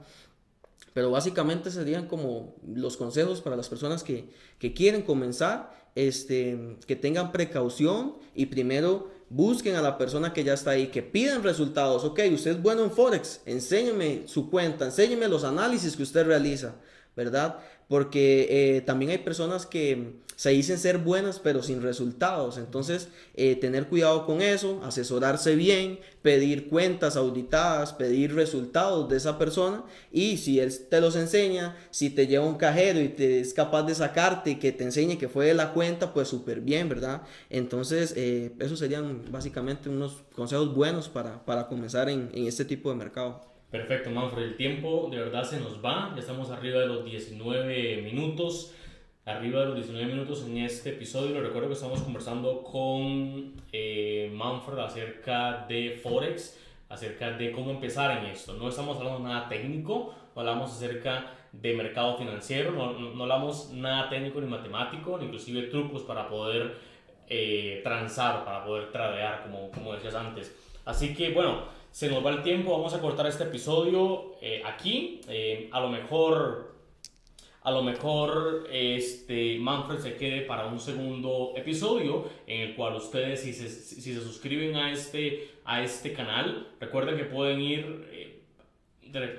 Pero 0.94 1.12
básicamente 1.12 1.72
serían 1.72 2.08
como 2.08 2.56
los 2.68 2.98
consejos 2.98 3.42
para 3.42 3.56
las 3.56 3.70
personas 3.70 4.04
que, 4.04 4.30
quieren 4.76 5.04
comenzar, 5.04 5.74
este, 5.96 6.78
que 6.86 6.96
tengan 6.96 7.32
precaución 7.32 8.16
y 8.36 8.48
primero 8.48 9.10
busquen 9.30 9.76
a 9.78 9.82
la 9.82 9.98
persona 9.98 10.34
que 10.34 10.44
ya 10.44 10.54
está 10.54 10.72
ahí, 10.72 10.88
que 10.88 11.02
pidan 11.02 11.44
resultados. 11.44 12.04
Ok, 12.04 12.20
usted 12.34 12.52
es 12.52 12.62
bueno 12.62 12.84
en 12.84 12.92
Forex, 12.92 13.42
enséñeme 13.46 14.24
su 14.26 14.50
cuenta, 14.50 14.86
enséñeme 14.86 15.30
los 15.30 15.46
análisis 15.46 15.96
que 15.96 16.04
usted 16.04 16.26
realiza, 16.26 16.76
¿verdad? 17.24 17.60
Porque 17.88 18.48
eh, 18.50 18.82
también 18.82 19.12
hay 19.12 19.18
personas 19.20 19.66
que 19.66 20.22
se 20.42 20.50
dicen 20.50 20.80
ser 20.80 20.98
buenas 20.98 21.38
pero 21.38 21.62
sin 21.62 21.84
resultados. 21.84 22.58
Entonces, 22.58 23.10
eh, 23.36 23.56
tener 23.56 23.88
cuidado 23.88 24.26
con 24.26 24.42
eso, 24.42 24.82
asesorarse 24.84 25.54
bien, 25.56 26.00
pedir 26.24 26.68
cuentas 26.68 27.16
auditadas, 27.16 27.94
pedir 27.94 28.34
resultados 28.34 29.08
de 29.08 29.18
esa 29.18 29.38
persona 29.38 29.84
y 30.12 30.38
si 30.38 30.60
él 30.60 30.74
te 30.90 31.00
los 31.00 31.16
enseña, 31.16 31.78
si 31.92 32.10
te 32.10 32.26
lleva 32.26 32.48
un 32.48 32.56
cajero 32.56 33.00
y 33.00 33.10
te 33.10 33.40
es 33.40 33.54
capaz 33.54 33.84
de 33.84 33.94
sacarte 33.94 34.50
y 34.50 34.56
que 34.56 34.72
te 34.72 34.84
enseñe 34.84 35.20
que 35.20 35.30
fue 35.30 35.46
de 35.46 35.54
la 35.54 35.74
cuenta, 35.74 36.12
pues 36.12 36.28
súper 36.28 36.62
bien, 36.62 36.90
¿verdad? 36.90 37.22
Entonces, 37.52 38.16
eh, 38.18 38.52
esos 38.58 38.80
serían 38.80 39.32
básicamente 39.32 39.90
unos 39.90 40.24
consejos 40.34 40.74
buenos 40.74 41.08
para, 41.08 41.46
para 41.46 41.68
comenzar 41.68 42.10
en, 42.10 42.32
en 42.34 42.48
este 42.48 42.66
tipo 42.66 42.90
de 42.90 42.96
mercado. 42.96 43.51
Perfecto, 43.72 44.12
Manfred. 44.12 44.44
El 44.44 44.56
tiempo 44.58 45.08
de 45.10 45.18
verdad 45.18 45.44
se 45.44 45.60
nos 45.60 45.84
va. 45.84 46.12
Ya 46.14 46.20
estamos 46.20 46.52
arriba 46.52 46.82
de 46.82 46.88
los 46.88 47.06
19 47.06 48.02
minutos 48.02 48.76
arriba 49.26 49.62
de 49.62 49.66
los 49.68 49.76
19 49.76 50.08
minutos 50.08 50.46
en 50.46 50.58
este 50.58 50.90
episodio. 50.90 51.34
Les 51.36 51.44
recuerdo 51.44 51.68
que 51.68 51.76
estamos 51.76 52.02
conversando 52.02 52.64
con 52.64 53.54
eh, 53.72 54.32
Manfred 54.34 54.80
acerca 54.80 55.66
de 55.68 56.00
Forex, 56.02 56.60
acerca 56.90 57.32
de 57.32 57.52
cómo 57.52 57.72
empezar 57.72 58.18
en 58.18 58.26
esto. 58.26 58.54
No 58.54 58.70
estamos 58.70 58.98
hablando 58.98 59.20
nada 59.20 59.48
técnico, 59.48 60.14
no 60.36 60.42
hablamos 60.42 60.72
acerca 60.72 61.34
de 61.52 61.74
mercado 61.74 62.18
financiero, 62.18 62.72
no, 62.72 62.94
no, 62.94 63.24
hablamos 63.24 63.72
nada 63.72 64.10
técnico 64.10 64.40
ni 64.42 64.48
matemático, 64.48 65.18
ni 65.18 65.26
inclusive 65.26 65.64
trucos 65.64 66.02
para 66.04 66.28
poder 66.28 66.78
eh, 67.28 67.82
transar, 67.84 68.44
para 68.44 68.66
poder 68.66 68.92
tradear, 68.92 69.44
como, 69.44 69.70
como 69.72 69.94
decías 69.94 70.16
antes. 70.16 70.56
Así 70.86 71.14
que 71.14 71.32
bueno, 71.32 71.66
se 71.92 72.10
nos 72.10 72.26
va 72.26 72.32
el 72.32 72.42
tiempo, 72.42 72.72
vamos 72.72 72.94
a 72.94 73.02
cortar 73.02 73.28
este 73.28 73.44
episodio 73.44 74.36
eh, 74.42 74.64
aquí. 74.66 75.22
Eh, 75.28 75.70
a 75.72 75.82
lo 75.82 75.90
mejor 75.90 76.72
a 77.64 77.70
lo 77.70 77.84
mejor 77.84 78.68
este 78.72 79.60
Manfred 79.60 80.00
se 80.00 80.16
quede 80.16 80.42
para 80.42 80.66
un 80.66 80.80
segundo 80.80 81.54
episodio 81.56 82.28
en 82.48 82.62
el 82.62 82.76
cual 82.76 82.96
ustedes 82.96 83.42
si 83.42 83.54
se, 83.54 83.70
si 83.70 84.02
se 84.02 84.20
suscriben 84.20 84.76
a 84.78 84.92
este, 84.92 85.50
a 85.64 85.84
este 85.84 86.14
canal, 86.14 86.70
recuerden 86.80 87.18
que 87.18 87.26
pueden 87.26 87.62
ir... 87.62 88.08
Eh, 88.12 88.38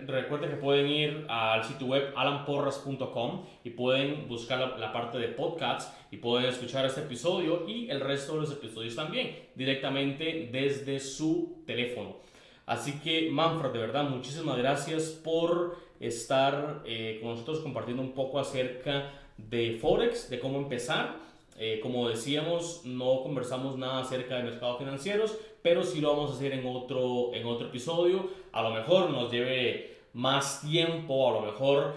recuerden 0.07 0.51
que 0.51 0.57
pueden 0.57 0.87
ir 0.87 1.25
al 1.31 1.65
sitio 1.65 1.87
web 1.87 2.13
alanporras.com 2.15 3.47
y 3.65 3.71
pueden 3.71 4.29
buscar 4.29 4.59
la, 4.61 4.77
la, 4.77 4.93
parte 4.93 5.17
de 5.17 5.29
podcasts 5.29 5.91
y 6.11 6.19
pueden 6.19 6.51
escuchar 6.51 6.85
este 6.85 7.01
episodio 7.01 7.67
y 7.67 7.89
el 7.89 8.01
resto 8.01 8.35
de 8.35 8.41
los 8.41 8.53
episodios 8.53 8.95
también 8.95 9.35
directamente 9.55 10.51
desde 10.53 11.01
su 11.01 11.63
teléfono. 11.67 12.17
Así 12.67 13.01
que 13.01 13.31
Manfred, 13.31 13.71
de 13.71 13.79
verdad, 13.79 14.05
muchísimas 14.05 14.57
gracias 14.57 15.05
por 15.09 15.77
estar 16.01 16.83
eh, 16.85 17.19
con 17.21 17.31
nosotros 17.31 17.61
compartiendo 17.61 18.03
un 18.03 18.13
poco 18.13 18.39
acerca 18.39 19.13
de 19.37 19.79
Forex, 19.81 20.31
de 20.31 20.39
cómo 20.39 20.59
empezar. 20.59 21.17
Eh, 21.59 21.81
como 21.83 22.09
decíamos, 22.09 22.83
no 22.85 23.23
conversamos 23.23 23.77
nada 23.77 24.01
acerca 24.01 24.37
de 24.37 24.45
mercados 24.45 24.79
financieros, 24.79 25.37
pero 25.63 25.85
sí 25.85 26.01
lo 26.01 26.11
vamos 26.11 26.31
a 26.31 26.35
hacer 26.35 26.53
en 26.53 26.67
otro, 26.67 27.35
en 27.35 27.47
otro 27.47 27.69
episodio. 27.69 28.31
A 28.53 28.63
lo 28.63 28.71
mejor 28.71 29.11
nos 29.11 29.31
lleve 29.31 29.99
más 30.13 30.63
tiempo, 30.63 31.29
a 31.29 31.33
lo 31.33 31.41
mejor 31.43 31.95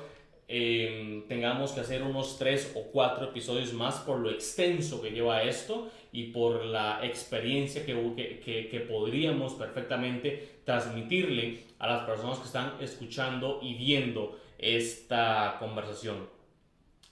Em, 0.48 1.24
tengamos 1.28 1.72
que 1.72 1.80
hacer 1.80 2.04
unos 2.04 2.38
tres 2.38 2.72
o 2.76 2.84
cuatro 2.92 3.26
episodios 3.26 3.74
más 3.74 3.96
por 4.02 4.20
lo 4.20 4.30
extenso 4.30 5.02
que 5.02 5.10
lleva 5.10 5.42
esto 5.42 5.90
y 6.16 6.32
por 6.32 6.64
la 6.64 7.06
experiencia 7.06 7.86
que, 7.86 8.42
que, 8.44 8.70
que, 8.70 8.80
podríamos 8.80 9.54
perfectamente 9.56 10.62
transmitirle 10.64 11.66
a 11.78 11.88
las 11.88 12.06
personas 12.06 12.40
que 12.40 12.46
están 12.46 12.74
escuchando 12.80 13.60
y 13.62 13.74
viendo 13.74 14.40
esta 14.58 15.58
conversación. 15.60 16.16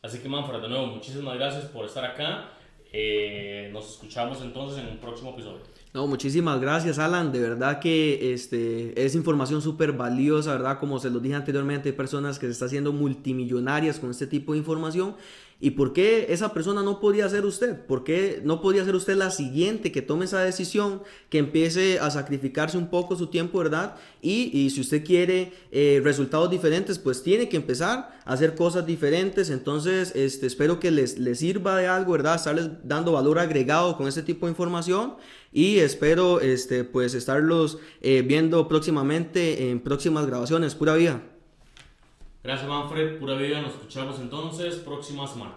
Así 0.01 0.19
que 0.19 0.29
Manfred, 0.29 0.61
de 0.61 0.69
nuevo, 0.69 0.87
muchísimas 0.87 1.35
gracias 1.35 1.65
por 1.65 1.85
estar 1.85 2.05
acá. 2.05 2.51
Eh, 2.93 3.69
nos 3.73 3.91
escuchamos 3.91 4.41
entonces 4.41 4.79
en 4.79 4.87
un 4.87 4.97
próximo 4.99 5.31
episodio. 5.31 5.59
No, 5.93 6.07
muchísimas 6.07 6.61
gracias, 6.61 6.97
Alan. 6.97 7.31
De 7.33 7.39
verdad 7.39 7.79
que 7.79 8.33
este, 8.33 9.05
es 9.05 9.15
información 9.15 9.61
súper 9.61 9.91
valiosa, 9.91 10.53
¿verdad? 10.53 10.79
Como 10.79 10.97
se 10.97 11.09
lo 11.09 11.19
dije 11.19 11.35
anteriormente, 11.35 11.89
hay 11.89 11.95
personas 11.95 12.39
que 12.39 12.45
se 12.45 12.53
están 12.53 12.67
haciendo 12.67 12.93
multimillonarias 12.93 13.99
con 13.99 14.11
este 14.11 14.27
tipo 14.27 14.53
de 14.53 14.59
información 14.59 15.15
¿Y 15.59 15.71
por 15.71 15.93
qué 15.93 16.27
esa 16.29 16.53
persona 16.53 16.83
no 16.83 16.99
podría 16.99 17.29
ser 17.29 17.45
usted? 17.45 17.85
¿Por 17.85 18.03
qué 18.03 18.41
no 18.43 18.61
podría 18.61 18.83
ser 18.83 18.95
usted 18.95 19.15
la 19.15 19.31
siguiente 19.31 19.91
que 19.91 20.01
tome 20.01 20.25
esa 20.25 20.41
decisión, 20.41 21.01
que 21.29 21.37
empiece 21.37 21.99
a 21.99 22.11
sacrificarse 22.11 22.77
un 22.77 22.89
poco 22.89 23.15
su 23.15 23.27
tiempo, 23.27 23.59
¿verdad? 23.59 23.95
Y, 24.21 24.69
si 24.69 24.81
usted 24.81 25.05
quiere 25.05 25.53
eh, 25.71 26.01
resultados 26.03 26.49
diferentes, 26.49 26.99
pues 26.99 27.23
tiene 27.23 27.49
que 27.49 27.57
empezar 27.57 28.19
a 28.25 28.33
hacer 28.33 28.55
cosas 28.55 28.85
diferentes. 28.85 29.49
Entonces, 29.49 30.11
este, 30.15 30.47
espero 30.47 30.79
que 30.79 30.91
les, 30.91 31.17
les 31.17 31.39
sirva 31.39 31.77
de 31.77 31.87
algo, 31.87 32.11
¿verdad? 32.11 32.35
Estarles 32.35 32.69
dando 32.83 33.13
valor 33.13 33.39
agregado 33.39 33.95
con 33.95 34.07
este 34.07 34.23
tipo 34.23 34.45
de 34.45 34.51
información. 34.51 35.15
Y 35.51 35.79
espero, 35.79 36.41
este, 36.41 36.83
pues, 36.83 37.13
estarlos 37.13 37.77
eh, 38.01 38.21
viendo 38.21 38.67
próximamente 38.67 39.69
en 39.69 39.79
próximas 39.79 40.25
grabaciones. 40.25 40.75
Pura 40.75 40.95
vida. 40.95 41.21
Gracias 42.43 42.67
Manfred, 42.67 43.19
pura 43.19 43.35
vida, 43.35 43.61
nos 43.61 43.71
escuchamos 43.71 44.19
entonces 44.19 44.75
próxima 44.75 45.25
semana. 45.25 45.53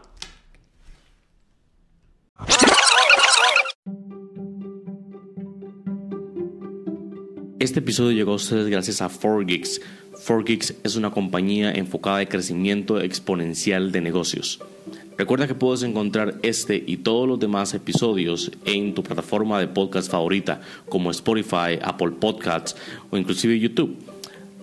Este 7.59 7.81
episodio 7.81 8.13
llegó 8.13 8.33
a 8.33 8.37
ustedes 8.37 8.69
gracias 8.69 9.03
a 9.03 9.11
4Geeks. 9.11 9.83
4Geeks 10.13 10.77
es 10.85 10.95
una 10.95 11.11
compañía 11.11 11.73
enfocada 11.73 12.23
en 12.23 12.29
crecimiento 12.29 13.01
exponencial 13.01 13.91
de 13.91 14.01
negocios. 14.01 14.61
Recuerda 15.19 15.49
que 15.49 15.57
puedes 15.57 15.83
encontrar 15.83 16.39
este 16.45 16.85
y 16.87 16.99
todos 16.99 17.27
los 17.27 17.41
demás 17.41 17.75
episodios 17.75 18.53
en 18.65 18.95
tu 18.95 19.03
plataforma 19.03 19.59
de 19.59 19.67
podcast 19.67 20.09
favorita 20.09 20.61
como 20.89 21.11
Spotify, 21.11 21.81
Apple 21.83 22.13
Podcasts 22.13 22.77
o 23.11 23.17
inclusive 23.17 23.59
YouTube. 23.59 24.16